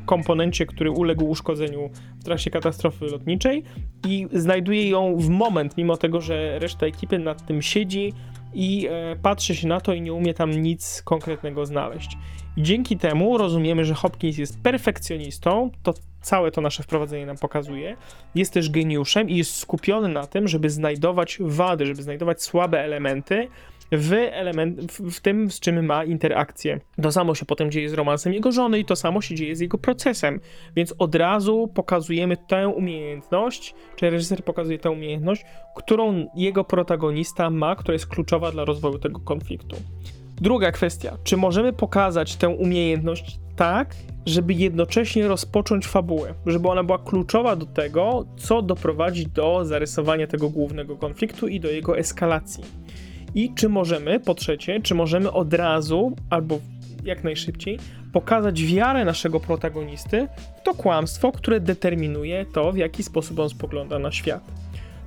komponencie, 0.05 0.65
który 0.65 0.91
uległ 0.91 1.29
uszkodzeniu 1.29 1.89
w 2.19 2.23
trakcie 2.23 2.51
katastrofy 2.51 3.05
lotniczej 3.05 3.63
i 4.07 4.27
znajduje 4.33 4.89
ją 4.89 5.17
w 5.17 5.29
moment, 5.29 5.77
mimo 5.77 5.97
tego, 5.97 6.21
że 6.21 6.59
reszta 6.59 6.85
ekipy 6.85 7.19
nad 7.19 7.45
tym 7.45 7.61
siedzi 7.61 8.13
i 8.53 8.87
e, 8.87 9.15
patrzy 9.15 9.55
się 9.55 9.67
na 9.67 9.81
to 9.81 9.93
i 9.93 10.01
nie 10.01 10.13
umie 10.13 10.33
tam 10.33 10.51
nic 10.51 11.01
konkretnego 11.05 11.65
znaleźć. 11.65 12.17
I 12.57 12.63
dzięki 12.63 12.97
temu 12.97 13.37
rozumiemy, 13.37 13.85
że 13.85 13.93
Hopkins 13.93 14.37
jest 14.37 14.61
perfekcjonistą, 14.61 15.69
to 15.83 15.93
całe 16.21 16.51
to 16.51 16.61
nasze 16.61 16.83
wprowadzenie 16.83 17.25
nam 17.25 17.37
pokazuje. 17.37 17.97
Jest 18.35 18.53
też 18.53 18.69
geniuszem 18.69 19.29
i 19.29 19.37
jest 19.37 19.55
skupiony 19.55 20.07
na 20.07 20.27
tym, 20.27 20.47
żeby 20.47 20.69
znajdować 20.69 21.37
wady, 21.39 21.85
żeby 21.85 22.03
znajdować 22.03 22.43
słabe 22.43 22.79
elementy 22.79 23.47
w, 23.91 24.13
element, 24.13 24.91
w, 24.91 25.11
w, 25.11 25.19
tym, 25.19 25.51
z 25.51 25.59
czym 25.59 25.85
ma 25.85 26.03
interakcję. 26.03 26.79
To 27.01 27.11
samo 27.11 27.35
się 27.35 27.45
potem 27.45 27.71
dzieje 27.71 27.89
z 27.89 27.93
romansem 27.93 28.33
jego 28.33 28.51
żony 28.51 28.79
i 28.79 28.85
to 28.85 28.95
samo 28.95 29.21
się 29.21 29.35
dzieje 29.35 29.55
z 29.55 29.59
jego 29.59 29.77
procesem. 29.77 30.39
Więc 30.75 30.93
od 30.97 31.15
razu 31.15 31.71
pokazujemy 31.73 32.37
tę 32.37 32.67
umiejętność, 32.67 33.75
czy 33.95 34.09
reżyser 34.09 34.43
pokazuje 34.43 34.79
tę 34.79 34.91
umiejętność, 34.91 35.45
którą 35.75 36.27
jego 36.35 36.63
protagonista 36.63 37.49
ma, 37.49 37.75
która 37.75 37.93
jest 37.93 38.07
kluczowa 38.07 38.51
dla 38.51 38.65
rozwoju 38.65 38.99
tego 38.99 39.19
konfliktu. 39.19 39.75
Druga 40.41 40.71
kwestia, 40.71 41.17
czy 41.23 41.37
możemy 41.37 41.73
pokazać 41.73 42.35
tę 42.35 42.49
umiejętność 42.49 43.39
tak, 43.55 43.95
żeby 44.25 44.53
jednocześnie 44.53 45.27
rozpocząć 45.27 45.87
fabułę, 45.87 46.33
żeby 46.45 46.69
ona 46.69 46.83
była 46.83 46.97
kluczowa 46.97 47.55
do 47.55 47.65
tego, 47.65 48.25
co 48.37 48.61
doprowadzi 48.61 49.27
do 49.27 49.65
zarysowania 49.65 50.27
tego 50.27 50.49
głównego 50.49 50.95
konfliktu 50.97 51.47
i 51.47 51.59
do 51.59 51.71
jego 51.71 51.97
eskalacji. 51.97 52.63
I 53.35 53.53
czy 53.53 53.69
możemy, 53.69 54.19
po 54.19 54.35
trzecie, 54.35 54.79
czy 54.81 54.95
możemy 54.95 55.31
od 55.31 55.53
razu, 55.53 56.15
albo 56.29 56.59
jak 57.03 57.23
najszybciej, 57.23 57.79
pokazać 58.13 58.63
wiarę 58.63 59.05
naszego 59.05 59.39
protagonisty 59.39 60.27
w 60.57 60.63
to 60.63 60.73
kłamstwo, 60.73 61.31
które 61.31 61.59
determinuje 61.59 62.45
to, 62.45 62.71
w 62.71 62.77
jaki 62.77 63.03
sposób 63.03 63.39
on 63.39 63.49
spogląda 63.49 63.99
na 63.99 64.11
świat. 64.11 64.43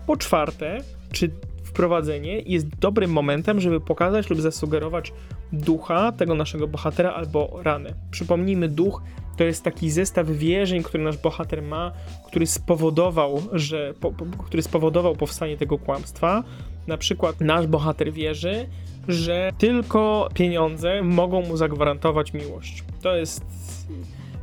Po 0.07 0.17
czwarte, 0.17 0.79
czy 1.13 1.31
wprowadzenie 1.65 2.41
jest 2.41 2.69
dobrym 2.69 3.13
momentem, 3.13 3.61
żeby 3.61 3.81
pokazać 3.81 4.31
lub 4.31 4.41
zasugerować 4.41 5.13
ducha 5.53 6.13
tego 6.13 6.35
naszego 6.35 6.69
bohatera 6.69 7.13
albo 7.13 7.61
ranę. 7.63 7.95
Przypomnijmy, 8.11 8.69
duch 8.69 9.03
to 9.37 9.45
jest 9.45 9.63
taki 9.63 9.91
zestaw 9.91 10.27
wierzeń, 10.27 10.83
który 10.83 11.05
nasz 11.05 11.17
bohater 11.17 11.63
ma, 11.63 11.93
który 12.27 12.47
spowodował, 12.47 13.43
że, 13.53 13.95
po, 14.01 14.13
który 14.47 14.63
spowodował 14.63 15.17
powstanie 15.17 15.57
tego 15.57 15.79
kłamstwa. 15.79 16.45
Na 16.87 16.97
przykład 16.97 17.41
nasz 17.41 17.67
bohater 17.67 18.13
wierzy, 18.13 18.67
że 19.09 19.53
tylko 19.59 20.29
pieniądze 20.35 21.03
mogą 21.03 21.43
mu 21.43 21.57
zagwarantować 21.57 22.33
miłość. 22.33 22.85
To 23.03 23.17
jest 23.17 23.45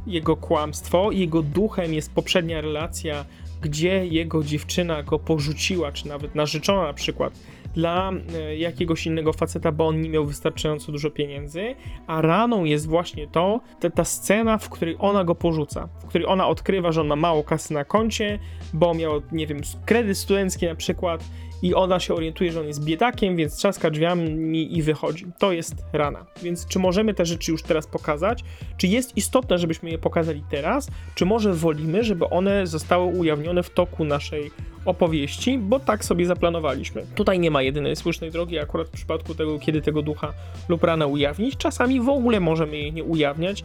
jego 0.07 0.35
kłamstwo. 0.35 1.11
Jego 1.11 1.41
duchem 1.41 1.93
jest 1.93 2.13
poprzednia 2.13 2.61
relacja, 2.61 3.25
gdzie 3.61 4.05
jego 4.05 4.43
dziewczyna 4.43 5.03
go 5.03 5.19
porzuciła, 5.19 5.91
czy 5.91 6.07
nawet 6.07 6.35
narzeczona 6.35 6.83
na 6.83 6.93
przykład 6.93 7.33
dla 7.73 8.11
e, 8.11 8.57
jakiegoś 8.57 9.05
innego 9.05 9.33
faceta, 9.33 9.71
bo 9.71 9.87
on 9.87 10.01
nie 10.01 10.09
miał 10.09 10.25
wystarczająco 10.25 10.91
dużo 10.91 11.11
pieniędzy, 11.11 11.75
a 12.07 12.21
raną 12.21 12.63
jest 12.63 12.87
właśnie 12.87 13.27
to, 13.27 13.61
ta, 13.79 13.89
ta 13.89 14.03
scena, 14.03 14.57
w 14.57 14.69
której 14.69 14.95
ona 14.99 15.23
go 15.23 15.35
porzuca, 15.35 15.87
w 15.99 16.05
której 16.05 16.27
ona 16.27 16.47
odkrywa, 16.47 16.91
że 16.91 17.01
on 17.01 17.07
ma 17.07 17.15
mało 17.15 17.43
kasy 17.43 17.73
na 17.73 17.85
koncie, 17.85 18.39
bo 18.73 18.93
miał, 18.93 19.21
nie 19.31 19.47
wiem, 19.47 19.61
kredyt 19.85 20.17
studencki 20.17 20.65
na 20.65 20.75
przykład 20.75 21.23
i 21.61 21.73
ona 21.73 21.99
się 21.99 22.13
orientuje, 22.13 22.51
że 22.51 22.59
on 22.59 22.67
jest 22.67 22.83
biedakiem, 22.83 23.35
więc 23.35 23.57
trzaska 23.57 23.89
drzwiami 23.89 24.77
i 24.77 24.81
wychodzi. 24.81 25.25
To 25.39 25.51
jest 25.51 25.75
rana. 25.93 26.25
Więc 26.43 26.67
czy 26.67 26.79
możemy 26.79 27.13
te 27.13 27.25
rzeczy 27.25 27.51
już 27.51 27.63
teraz 27.63 27.87
pokazać? 27.87 28.43
Czy 28.77 28.87
jest 28.87 29.17
istotne, 29.17 29.57
żebyśmy 29.57 29.89
je 29.89 29.97
pokazali 29.97 30.43
teraz? 30.49 30.87
Czy 31.15 31.25
może 31.25 31.53
wolimy, 31.53 32.03
żeby 32.03 32.29
one 32.29 32.67
zostały 32.67 33.05
ujawnione 33.05 33.63
w 33.63 33.69
toku 33.69 34.05
naszej 34.05 34.51
opowieści, 34.85 35.57
bo 35.57 35.79
tak 35.79 36.05
sobie 36.05 36.25
zaplanowaliśmy. 36.25 37.05
Tutaj 37.15 37.39
nie 37.39 37.51
ma 37.51 37.61
jedynej 37.61 37.95
słusznej 37.95 38.31
drogi, 38.31 38.59
akurat 38.59 38.87
w 38.87 38.91
przypadku 38.91 39.35
tego, 39.35 39.59
kiedy 39.59 39.81
tego 39.81 40.01
ducha 40.01 40.33
lub 40.69 40.83
ranę 40.83 41.07
ujawnić. 41.07 41.57
Czasami 41.57 42.01
w 42.01 42.09
ogóle 42.09 42.39
możemy 42.39 42.77
jej 42.77 42.93
nie 42.93 43.03
ujawniać, 43.03 43.63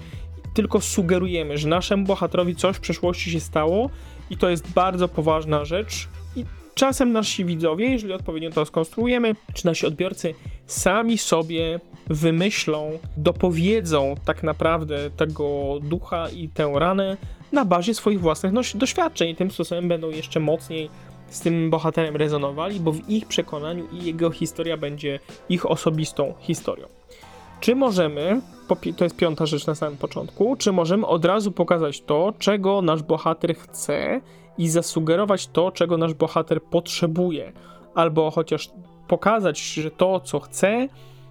tylko 0.55 0.81
sugerujemy, 0.81 1.59
że 1.59 1.69
naszemu 1.69 2.05
bohaterowi 2.05 2.57
coś 2.57 2.77
w 2.77 2.81
przeszłości 2.81 3.31
się 3.31 3.41
stało 3.41 3.91
i 4.31 4.37
to 4.37 4.49
jest 4.49 4.73
bardzo 4.73 5.09
poważna 5.09 5.65
rzecz. 5.65 6.09
Czasem 6.79 7.13
nasi 7.13 7.45
widzowie, 7.45 7.91
jeżeli 7.91 8.13
odpowiednio 8.13 8.51
to 8.51 8.65
skonstruujemy, 8.65 9.35
czy 9.55 9.67
nasi 9.67 9.87
odbiorcy 9.87 10.35
sami 10.67 11.19
sobie 11.19 11.81
wymyślą, 12.07 12.99
dopowiedzą 13.17 14.15
tak 14.25 14.43
naprawdę 14.43 15.11
tego 15.11 15.79
ducha 15.83 16.29
i 16.29 16.49
tę 16.49 16.73
ranę 16.75 17.17
na 17.53 17.65
bazie 17.65 17.95
swoich 17.95 18.21
własnych 18.21 18.53
doświadczeń 18.75 19.37
tym 19.37 19.51
sposobem 19.51 19.89
będą 19.89 20.11
jeszcze 20.11 20.41
mocniej 20.41 20.91
z 21.31 21.41
tym 21.41 21.71
bohaterem 21.71 22.17
rezonowali, 22.17 22.81
bo 22.81 22.93
w 22.93 23.11
ich 23.11 23.27
przekonaniu 23.27 23.87
i 23.93 24.05
jego 24.05 24.31
historia 24.31 24.77
będzie 24.77 25.21
ich 25.49 25.71
osobistą 25.71 26.35
historią. 26.41 26.87
Czy 27.61 27.75
możemy, 27.75 28.41
to 28.97 29.05
jest 29.05 29.17
piąta 29.17 29.47
rzecz 29.47 29.67
na 29.67 29.75
samym 29.75 29.99
początku, 29.99 30.57
czy 30.57 30.73
możemy 30.73 31.07
od 31.07 31.25
razu 31.25 31.53
pokazać 31.53 32.01
to, 32.01 32.33
czego 32.39 32.83
nasz 32.83 33.03
bohater 33.03 33.57
chce 33.57 34.21
i 34.59 34.69
zasugerować 34.69 35.47
to, 35.47 35.73
czego 35.73 35.97
nasz 35.97 36.15
bohater 36.15 36.63
potrzebuje, 36.63 37.53
albo 37.95 38.31
chociaż 38.31 38.71
pokazać, 39.09 39.61
że 39.61 39.91
to, 39.91 40.21
co 40.21 40.41
chce, 40.41 40.89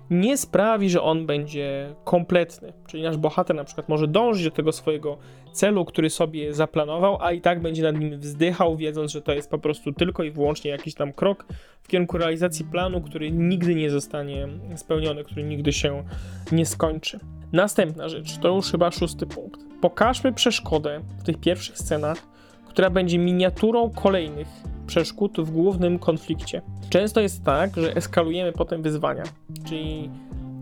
nie 0.10 0.38
sprawi, 0.38 0.90
że 0.90 1.02
on 1.02 1.26
będzie 1.26 1.96
kompletny. 2.04 2.74
Czyli 2.88 3.04
nasz 3.04 3.18
bohater 3.18 3.56
na 3.56 3.64
przykład 3.64 3.90
może 3.90 4.08
dążyć 4.08 4.46
do 4.46 4.52
tego 4.52 4.72
swojego 4.72 5.18
celu, 5.52 5.86
który 5.86 6.10
sobie 6.10 6.54
zaplanował, 6.54 7.18
a 7.22 7.32
i 7.32 7.42
tak 7.42 7.62
będzie 7.62 7.84
nad 7.84 8.00
nim 8.00 8.20
wzdychał, 8.20 8.78
wiedząc, 8.78 9.12
że 9.12 9.22
to 9.22 9.34
jest 9.34 9.50
po 9.50 9.58
prostu 9.58 9.94
tylko 9.94 10.24
i 10.24 10.32
wyłącznie 10.32 10.72
jakiś 10.72 10.94
tam 10.94 11.14
krok 11.14 11.46
w 11.84 11.88
kierunku 11.88 12.18
realizacji 12.18 12.66
planu, 12.66 13.02
który 13.02 13.32
nigdy 13.32 13.76
nie 13.76 13.90
zostanie 13.90 14.48
spełniony, 14.76 15.24
który 15.24 15.44
nigdy 15.44 15.74
się 15.74 16.04
nie 16.52 16.66
skończy. 16.66 17.20
Następna 17.54 18.10
rzecz, 18.10 18.38
to 18.38 18.56
już 18.56 18.72
chyba 18.72 18.92
szósty 18.92 19.26
punkt. 19.26 19.62
Pokażmy 19.82 20.34
przeszkodę 20.34 21.02
w 21.20 21.24
tych 21.24 21.40
pierwszych 21.40 21.78
scenach, 21.78 22.35
która 22.76 22.90
będzie 22.90 23.18
miniaturą 23.18 23.90
kolejnych 23.90 24.48
przeszkód 24.88 25.38
w 25.38 25.52
głównym 25.52 26.00
konflikcie. 26.00 26.62
Często 26.90 27.22
jest 27.22 27.44
tak, 27.44 27.76
że 27.78 27.96
eskalujemy 27.96 28.52
potem 28.52 28.82
wyzwania, 28.82 29.24
czyli 29.66 30.10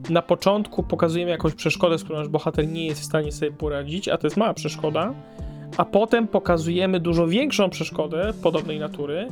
na 0.09 0.21
początku 0.21 0.83
pokazujemy 0.83 1.31
jakąś 1.31 1.53
przeszkodę, 1.53 1.97
z 1.97 2.03
którą 2.03 2.19
nasz 2.19 2.27
bohater 2.27 2.67
nie 2.67 2.85
jest 2.85 3.01
w 3.01 3.05
stanie 3.05 3.31
sobie 3.31 3.51
poradzić, 3.51 4.09
a 4.09 4.17
to 4.17 4.27
jest 4.27 4.37
mała 4.37 4.53
przeszkoda, 4.53 5.13
a 5.77 5.85
potem 5.85 6.27
pokazujemy 6.27 6.99
dużo 6.99 7.27
większą 7.27 7.69
przeszkodę 7.69 8.33
podobnej 8.43 8.79
natury, 8.79 9.27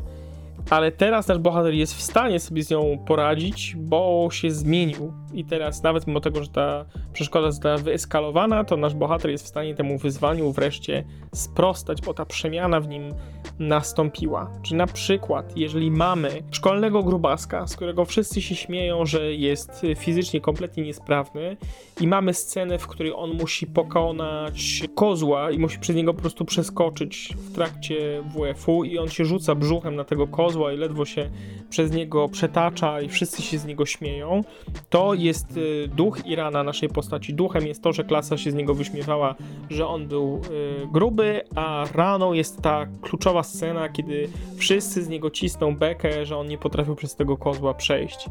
ale 0.69 0.91
teraz 0.91 1.28
nasz 1.28 1.38
bohater 1.38 1.74
jest 1.74 1.93
w 1.93 2.02
stanie 2.02 2.39
sobie 2.39 2.63
z 2.63 2.69
nią 2.69 2.97
poradzić, 3.08 3.76
bo 3.78 4.28
się 4.32 4.52
zmienił. 4.52 5.13
I 5.34 5.45
teraz, 5.45 5.84
nawet 5.84 6.08
mimo 6.08 6.19
tego, 6.19 6.43
że 6.43 6.50
ta 6.50 6.86
przeszkoda 7.13 7.52
została 7.52 7.78
wyeskalowana, 7.78 8.63
to 8.63 8.78
nasz 8.78 8.93
bohater 8.93 9.32
jest 9.32 9.45
w 9.45 9.47
stanie 9.47 9.76
temu 9.76 9.97
wyzwaniu 9.97 10.52
wreszcie 10.52 11.04
sprostać, 11.34 12.02
bo 12.02 12.13
ta 12.13 12.26
przemiana 12.26 12.80
w 12.80 12.88
nim 12.88 13.13
nastąpiła. 13.60 14.52
Czy 14.62 14.76
na 14.76 14.88
przykład, 14.88 15.58
jeżeli 15.58 15.91
mamy 15.91 16.43
szkolnego 16.52 17.04
grubaska, 17.04 17.67
z 17.67 17.76
którego 17.76 18.06
wszyscy 18.06 18.41
się 18.41 18.56
śmieją, 18.56 19.06
że 19.06 19.34
jest 19.34 19.86
fizycznie 19.97 20.41
kompletnie 20.41 20.84
niesprawny, 20.84 21.58
i 22.02 22.08
mamy 22.08 22.34
scenę, 22.34 22.78
w 22.78 22.88
której 22.88 23.13
on 23.15 23.34
musi 23.34 23.67
pokonać 23.67 24.84
kozła 24.95 25.52
i 25.52 25.60
musi 25.60 25.80
przez 25.80 25.95
niego 25.95 26.13
po 26.13 26.21
prostu 26.21 26.45
przeskoczyć 26.45 27.34
w 27.38 27.56
trakcie 27.56 28.24
WF-u, 28.36 28.84
i 28.84 28.97
on 28.97 29.10
się 29.10 29.26
rzuca 29.26 29.56
brzuchem 29.56 29.95
na 29.95 30.04
tego 30.04 30.28
kozła 30.28 30.50
i 30.55 30.77
ledwo 30.77 31.05
się 31.05 31.29
przez 31.69 31.91
niego 31.91 32.29
przetacza, 32.29 33.01
i 33.01 33.09
wszyscy 33.09 33.41
się 33.41 33.57
z 33.57 33.65
niego 33.65 33.85
śmieją, 33.85 34.43
to 34.89 35.13
jest 35.13 35.57
y, 35.57 35.87
duch 35.95 36.25
i 36.25 36.35
rana 36.35 36.63
naszej 36.63 36.89
postaci. 36.89 37.33
Duchem 37.33 37.67
jest 37.67 37.83
to, 37.83 37.93
że 37.93 38.03
klasa 38.03 38.37
się 38.37 38.51
z 38.51 38.53
niego 38.53 38.73
wyśmiewała, 38.73 39.35
że 39.69 39.87
on 39.87 40.07
był 40.07 40.41
y, 40.83 40.87
gruby, 40.93 41.41
a 41.55 41.85
raną 41.93 42.33
jest 42.33 42.61
ta 42.61 42.85
kluczowa 43.01 43.43
scena, 43.43 43.89
kiedy 43.89 44.29
wszyscy 44.57 45.03
z 45.03 45.09
niego 45.09 45.29
cisną 45.29 45.75
bekę, 45.75 46.25
że 46.25 46.37
on 46.37 46.47
nie 46.47 46.57
potrafił 46.57 46.95
przez 46.95 47.15
tego 47.15 47.37
kozła 47.37 47.73
przejść. 47.73 48.29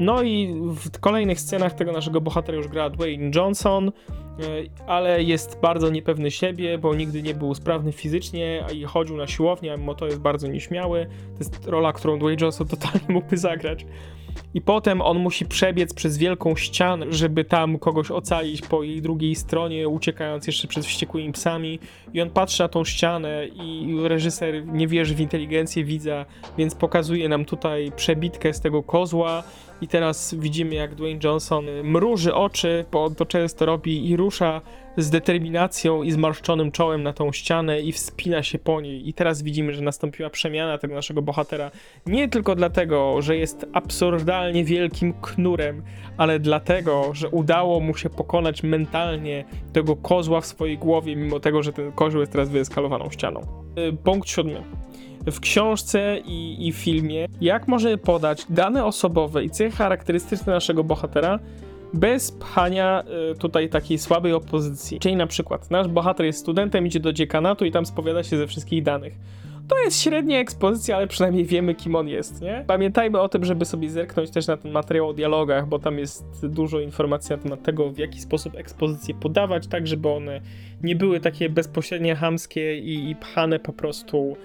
No 0.00 0.22
i 0.22 0.54
w 0.76 1.00
kolejnych 1.00 1.40
scenach 1.40 1.74
tego 1.74 1.92
naszego 1.92 2.20
bohatera 2.20 2.58
już 2.58 2.68
gra 2.68 2.90
Dwayne 2.90 3.30
Johnson, 3.34 3.92
ale 4.86 5.22
jest 5.22 5.58
bardzo 5.60 5.90
niepewny 5.90 6.30
siebie, 6.30 6.78
bo 6.78 6.94
nigdy 6.94 7.22
nie 7.22 7.34
był 7.34 7.54
sprawny 7.54 7.92
fizycznie 7.92 8.64
i 8.74 8.84
chodził 8.84 9.16
na 9.16 9.26
siłownię, 9.26 9.72
a 9.72 9.76
mimo 9.76 9.94
to 9.94 10.06
jest 10.06 10.20
bardzo 10.20 10.48
nieśmiały. 10.48 11.06
To 11.06 11.38
jest 11.38 11.66
rola, 11.66 11.92
którą 11.92 12.18
Dwayne 12.18 12.36
Johnson 12.40 12.68
totalnie 12.76 13.06
mógłby 13.08 13.38
zagrać 13.38 13.86
i 14.54 14.60
potem 14.60 15.00
on 15.00 15.18
musi 15.18 15.46
przebiec 15.46 15.94
przez 15.94 16.18
wielką 16.18 16.56
ścianę, 16.56 17.06
żeby 17.10 17.44
tam 17.44 17.78
kogoś 17.78 18.10
ocalić 18.10 18.62
po 18.62 18.82
jej 18.82 19.02
drugiej 19.02 19.34
stronie, 19.34 19.88
uciekając 19.88 20.46
jeszcze 20.46 20.68
przed 20.68 20.86
wściekłymi 20.86 21.32
psami. 21.32 21.78
I 22.14 22.20
on 22.20 22.30
patrzy 22.30 22.62
na 22.62 22.68
tą 22.68 22.84
ścianę 22.84 23.46
i 23.46 23.96
reżyser 24.02 24.66
nie 24.66 24.88
wierzy 24.88 25.14
w 25.14 25.20
inteligencję 25.20 25.84
widza, 25.84 26.26
więc 26.58 26.74
pokazuje 26.74 27.28
nam 27.28 27.44
tutaj 27.44 27.92
przebitkę 27.96 28.52
z 28.52 28.60
tego 28.60 28.82
kozła 28.82 29.42
i 29.82 29.88
teraz 29.88 30.34
widzimy 30.34 30.74
jak 30.74 30.94
Dwayne 30.94 31.20
Johnson 31.24 31.64
mruży 31.84 32.34
oczy, 32.34 32.84
bo 32.92 33.10
to 33.10 33.26
często 33.26 33.66
robi 33.66 34.10
i 34.10 34.16
rusza 34.16 34.60
z 34.96 35.10
determinacją 35.10 36.02
i 36.02 36.10
zmarszczonym 36.10 36.72
czołem 36.72 37.02
na 37.02 37.12
tą 37.12 37.32
ścianę 37.32 37.80
i 37.80 37.92
wspina 37.92 38.42
się 38.42 38.58
po 38.58 38.80
niej. 38.80 39.08
I 39.08 39.14
teraz 39.14 39.42
widzimy, 39.42 39.74
że 39.74 39.82
nastąpiła 39.82 40.30
przemiana 40.30 40.78
tego 40.78 40.94
naszego 40.94 41.22
bohatera. 41.22 41.70
Nie 42.06 42.28
tylko 42.28 42.54
dlatego, 42.54 43.22
że 43.22 43.36
jest 43.36 43.66
absurdalnie 43.72 44.64
wielkim 44.64 45.12
knurem, 45.12 45.82
ale 46.16 46.38
dlatego, 46.38 47.10
że 47.12 47.28
udało 47.28 47.80
mu 47.80 47.96
się 47.96 48.10
pokonać 48.10 48.62
mentalnie 48.62 49.44
tego 49.72 49.96
kozła 49.96 50.40
w 50.40 50.46
swojej 50.46 50.78
głowie, 50.78 51.16
mimo 51.16 51.40
tego, 51.40 51.62
że 51.62 51.72
ten 51.72 51.92
kozioł 51.92 52.20
jest 52.20 52.32
teraz 52.32 52.48
wyeskalowaną 52.48 53.10
ścianą. 53.10 53.40
Y, 53.78 53.92
punkt 53.92 54.28
siódmy 54.28 54.62
w 55.26 55.40
książce 55.40 56.18
i, 56.26 56.68
i 56.68 56.72
filmie, 56.72 57.28
jak 57.40 57.68
możemy 57.68 57.98
podać 57.98 58.46
dane 58.50 58.84
osobowe 58.84 59.44
i 59.44 59.50
cechy 59.50 59.76
charakterystyczne 59.76 60.52
naszego 60.52 60.84
bohatera 60.84 61.38
bez 61.94 62.32
pchania 62.32 63.04
y, 63.32 63.38
tutaj 63.38 63.68
takiej 63.68 63.98
słabej 63.98 64.32
opozycji. 64.32 65.00
Czyli 65.00 65.16
na 65.16 65.26
przykład 65.26 65.70
nasz 65.70 65.88
bohater 65.88 66.26
jest 66.26 66.38
studentem, 66.38 66.86
idzie 66.86 67.00
do 67.00 67.12
dziekanatu 67.12 67.64
i 67.64 67.70
tam 67.70 67.86
spowiada 67.86 68.22
się 68.22 68.36
ze 68.36 68.46
wszystkich 68.46 68.82
danych. 68.82 69.14
to 69.68 69.78
jest 69.78 70.02
średnia 70.02 70.38
ekspozycja, 70.38 70.96
ale 70.96 71.06
przynajmniej 71.06 71.44
wiemy, 71.44 71.74
kim 71.74 71.94
on 71.96 72.08
jest, 72.08 72.42
nie? 72.42 72.64
Pamiętajmy 72.66 73.20
o 73.20 73.28
tym, 73.28 73.44
żeby 73.44 73.64
sobie 73.64 73.90
zerknąć 73.90 74.30
też 74.30 74.46
na 74.46 74.56
ten 74.56 74.72
materiał 74.72 75.08
o 75.08 75.12
dialogach, 75.12 75.68
bo 75.68 75.78
tam 75.78 75.98
jest 75.98 76.46
dużo 76.46 76.80
informacji 76.80 77.30
na 77.30 77.42
temat 77.42 77.62
tego, 77.62 77.90
w 77.90 77.98
jaki 77.98 78.20
sposób 78.20 78.54
ekspozycje 78.56 79.14
podawać, 79.14 79.66
tak 79.66 79.86
żeby 79.86 80.08
one 80.08 80.40
nie 80.82 80.96
były 80.96 81.20
takie 81.20 81.48
bezpośrednie, 81.48 82.16
hamskie 82.16 82.78
i, 82.78 83.10
i 83.10 83.16
pchane 83.16 83.58
po 83.58 83.72
prostu 83.72 84.36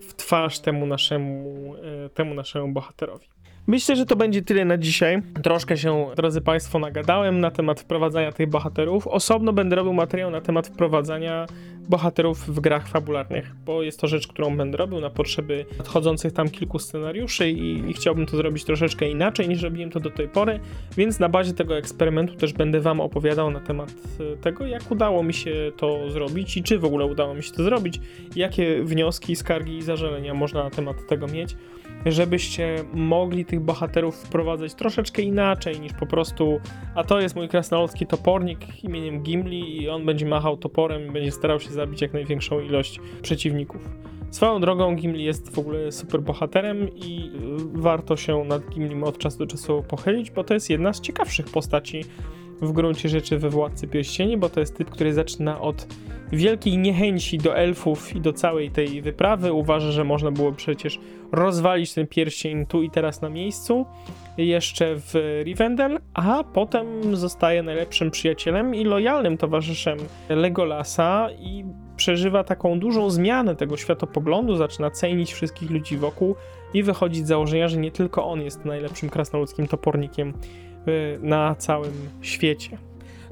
w 0.00 0.14
twarz 0.16 0.60
temu 0.60 0.86
naszemu, 0.86 1.74
e, 1.76 2.08
temu 2.08 2.34
naszemu 2.34 2.68
bohaterowi. 2.72 3.35
Myślę, 3.66 3.96
że 3.96 4.06
to 4.06 4.16
będzie 4.16 4.42
tyle 4.42 4.64
na 4.64 4.78
dzisiaj. 4.78 5.22
Troszkę 5.42 5.76
się, 5.76 6.06
drodzy 6.16 6.40
Państwo, 6.40 6.78
nagadałem 6.78 7.40
na 7.40 7.50
temat 7.50 7.80
wprowadzania 7.80 8.32
tych 8.32 8.48
bohaterów. 8.50 9.06
Osobno 9.06 9.52
będę 9.52 9.76
robił 9.76 9.92
materiał 9.92 10.30
na 10.30 10.40
temat 10.40 10.66
wprowadzania 10.66 11.46
bohaterów 11.88 12.46
w 12.46 12.60
grach 12.60 12.88
fabularnych, 12.88 13.54
bo 13.66 13.82
jest 13.82 14.00
to 14.00 14.06
rzecz, 14.06 14.26
którą 14.26 14.56
będę 14.56 14.78
robił 14.78 15.00
na 15.00 15.10
potrzeby 15.10 15.66
nadchodzących 15.78 16.32
tam 16.32 16.48
kilku 16.48 16.78
scenariuszy 16.78 17.50
i, 17.50 17.90
i 17.90 17.92
chciałbym 17.92 18.26
to 18.26 18.36
zrobić 18.36 18.64
troszeczkę 18.64 19.10
inaczej 19.10 19.48
niż 19.48 19.62
robiłem 19.62 19.90
to 19.90 20.00
do 20.00 20.10
tej 20.10 20.28
pory, 20.28 20.60
więc 20.96 21.18
na 21.18 21.28
bazie 21.28 21.52
tego 21.52 21.76
eksperymentu 21.76 22.34
też 22.34 22.52
będę 22.52 22.80
Wam 22.80 23.00
opowiadał 23.00 23.50
na 23.50 23.60
temat 23.60 23.94
e, 24.32 24.36
tego, 24.36 24.66
jak 24.66 24.90
udało 24.90 25.22
mi 25.22 25.34
się 25.34 25.72
to 25.76 26.10
zrobić 26.10 26.56
i 26.56 26.62
czy 26.62 26.78
w 26.78 26.84
ogóle 26.84 27.06
udało 27.06 27.34
mi 27.34 27.42
się 27.42 27.52
to 27.52 27.62
zrobić, 27.62 28.00
jakie 28.36 28.84
wnioski, 28.84 29.36
skargi 29.36 29.76
i 29.76 29.82
zażalenia 29.82 30.34
można 30.34 30.64
na 30.64 30.70
temat 30.70 30.96
tego 31.08 31.26
mieć 31.26 31.56
żebyście 32.12 32.84
mogli 32.94 33.44
tych 33.44 33.60
bohaterów 33.60 34.16
wprowadzać 34.16 34.74
troszeczkę 34.74 35.22
inaczej 35.22 35.80
niż 35.80 35.92
po 35.92 36.06
prostu, 36.06 36.60
a 36.94 37.04
to 37.04 37.20
jest 37.20 37.36
mój 37.36 37.48
krasnoludski 37.48 38.06
topornik 38.06 38.84
imieniem 38.84 39.22
Gimli 39.22 39.82
i 39.82 39.88
on 39.88 40.06
będzie 40.06 40.26
machał 40.26 40.56
toporem 40.56 41.06
i 41.06 41.10
będzie 41.10 41.32
starał 41.32 41.60
się 41.60 41.70
zabić 41.70 42.02
jak 42.02 42.12
największą 42.12 42.60
ilość 42.60 43.00
przeciwników. 43.22 43.88
Swoją 44.30 44.60
drogą 44.60 44.96
Gimli 44.96 45.24
jest 45.24 45.54
w 45.54 45.58
ogóle 45.58 45.92
super 45.92 46.22
bohaterem 46.22 46.88
i 46.94 47.30
y, 47.76 47.80
warto 47.80 48.16
się 48.16 48.44
nad 48.44 48.68
Gimlim 48.68 49.04
od 49.04 49.18
czasu 49.18 49.38
do 49.38 49.46
czasu 49.46 49.84
pochylić, 49.88 50.30
bo 50.30 50.44
to 50.44 50.54
jest 50.54 50.70
jedna 50.70 50.92
z 50.92 51.00
ciekawszych 51.00 51.46
postaci 51.46 52.04
w 52.60 52.72
gruncie 52.72 53.08
rzeczy 53.08 53.38
we 53.38 53.50
Władcy 53.50 53.88
Pierścieni, 53.88 54.36
bo 54.36 54.48
to 54.48 54.60
jest 54.60 54.76
typ, 54.76 54.90
który 54.90 55.12
zaczyna 55.12 55.60
od 55.60 55.86
wielkiej 56.32 56.78
niechęci 56.78 57.38
do 57.38 57.56
elfów 57.56 58.16
i 58.16 58.20
do 58.20 58.32
całej 58.32 58.70
tej 58.70 59.02
wyprawy. 59.02 59.52
Uważa, 59.52 59.90
że 59.90 60.04
można 60.04 60.30
było 60.30 60.52
przecież 60.52 61.00
rozwalić 61.32 61.94
ten 61.94 62.06
pierścień 62.06 62.66
tu 62.66 62.82
i 62.82 62.90
teraz 62.90 63.22
na 63.22 63.28
miejscu, 63.28 63.86
jeszcze 64.38 64.94
w 64.96 65.40
Rivendell, 65.44 65.98
a 66.14 66.44
potem 66.44 67.16
zostaje 67.16 67.62
najlepszym 67.62 68.10
przyjacielem 68.10 68.74
i 68.74 68.84
lojalnym 68.84 69.38
towarzyszem 69.38 69.98
Legolasa 70.28 71.28
i 71.38 71.64
przeżywa 71.96 72.44
taką 72.44 72.80
dużą 72.80 73.10
zmianę 73.10 73.56
tego 73.56 73.76
światopoglądu, 73.76 74.56
zaczyna 74.56 74.90
cenić 74.90 75.32
wszystkich 75.32 75.70
ludzi 75.70 75.96
wokół 75.96 76.34
i 76.74 76.82
wychodzić 76.82 77.24
z 77.24 77.28
założenia, 77.28 77.68
że 77.68 77.76
nie 77.76 77.90
tylko 77.90 78.26
on 78.26 78.42
jest 78.42 78.64
najlepszym 78.64 79.08
krasnoludzkim 79.08 79.66
topornikiem 79.66 80.32
na 81.20 81.54
całym 81.54 81.92
świecie. 82.22 82.78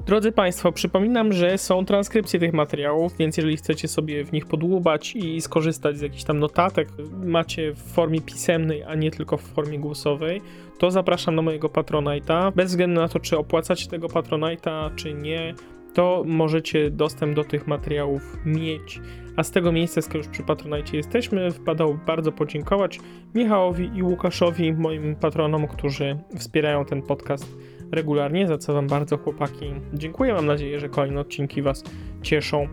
Drodzy 0.05 0.31
Państwo, 0.31 0.71
przypominam, 0.71 1.33
że 1.33 1.57
są 1.57 1.85
transkrypcje 1.85 2.39
tych 2.39 2.53
materiałów, 2.53 3.17
więc 3.17 3.37
jeżeli 3.37 3.57
chcecie 3.57 3.87
sobie 3.87 4.25
w 4.25 4.31
nich 4.31 4.45
podłubać 4.45 5.15
i 5.15 5.41
skorzystać 5.41 5.97
z 5.97 6.01
jakichś 6.01 6.23
tam 6.23 6.39
notatek, 6.39 6.89
macie 7.23 7.71
w 7.73 7.79
formie 7.79 8.21
pisemnej, 8.21 8.83
a 8.83 8.95
nie 8.95 9.11
tylko 9.11 9.37
w 9.37 9.41
formie 9.41 9.79
głosowej, 9.79 10.41
to 10.79 10.91
zapraszam 10.91 11.35
na 11.35 11.41
mojego 11.41 11.67
Patronite'a. 11.67 12.51
Bez 12.51 12.69
względu 12.69 13.01
na 13.01 13.07
to, 13.07 13.19
czy 13.19 13.37
opłacacie 13.37 13.87
tego 13.87 14.07
Patronite'a, 14.07 14.95
czy 14.95 15.13
nie, 15.13 15.53
to 15.95 16.23
możecie 16.25 16.91
dostęp 16.91 17.35
do 17.35 17.43
tych 17.43 17.67
materiałów 17.67 18.37
mieć. 18.45 19.01
A 19.35 19.43
z 19.43 19.51
tego 19.51 19.71
miejsca, 19.71 20.01
skoro 20.01 20.17
już 20.17 20.27
przy 20.27 20.43
Patronite 20.43 20.97
jesteśmy, 20.97 21.51
wpadał 21.51 21.97
bardzo 22.05 22.31
podziękować 22.31 22.99
Michałowi 23.35 23.91
i 23.95 24.03
Łukaszowi, 24.03 24.73
moim 24.73 25.15
patronom, 25.15 25.67
którzy 25.67 26.17
wspierają 26.37 26.85
ten 26.85 27.01
podcast 27.01 27.57
regularnie, 27.91 28.47
za 28.47 28.57
co 28.57 28.73
Wam 28.73 28.87
bardzo 28.87 29.17
chłopaki 29.17 29.73
dziękuję. 29.93 30.33
Mam 30.33 30.45
nadzieję, 30.45 30.79
że 30.79 30.89
kolejne 30.89 31.19
odcinki 31.19 31.61
Was 31.61 31.83
cieszą. 32.21 32.67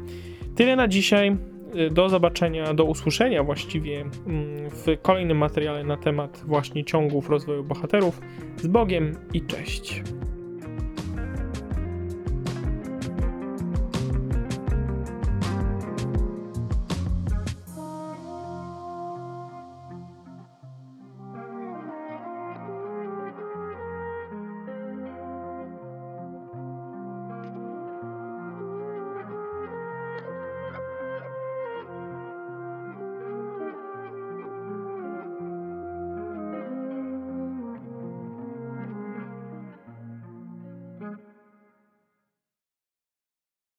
Tyle 0.56 0.76
na 0.76 0.88
dzisiaj. 0.88 1.36
Do 1.90 2.08
zobaczenia, 2.08 2.74
do 2.74 2.84
usłyszenia 2.84 3.42
właściwie 3.42 4.00
mm, 4.00 4.10
w 4.70 4.86
kolejnym 5.02 5.38
materiale 5.38 5.84
na 5.84 5.96
temat 5.96 6.42
właśnie 6.46 6.84
ciągów 6.84 7.30
rozwoju 7.30 7.64
bohaterów. 7.64 8.20
Z 8.56 8.66
Bogiem 8.66 9.16
i 9.34 9.42
cześć. 9.42 10.02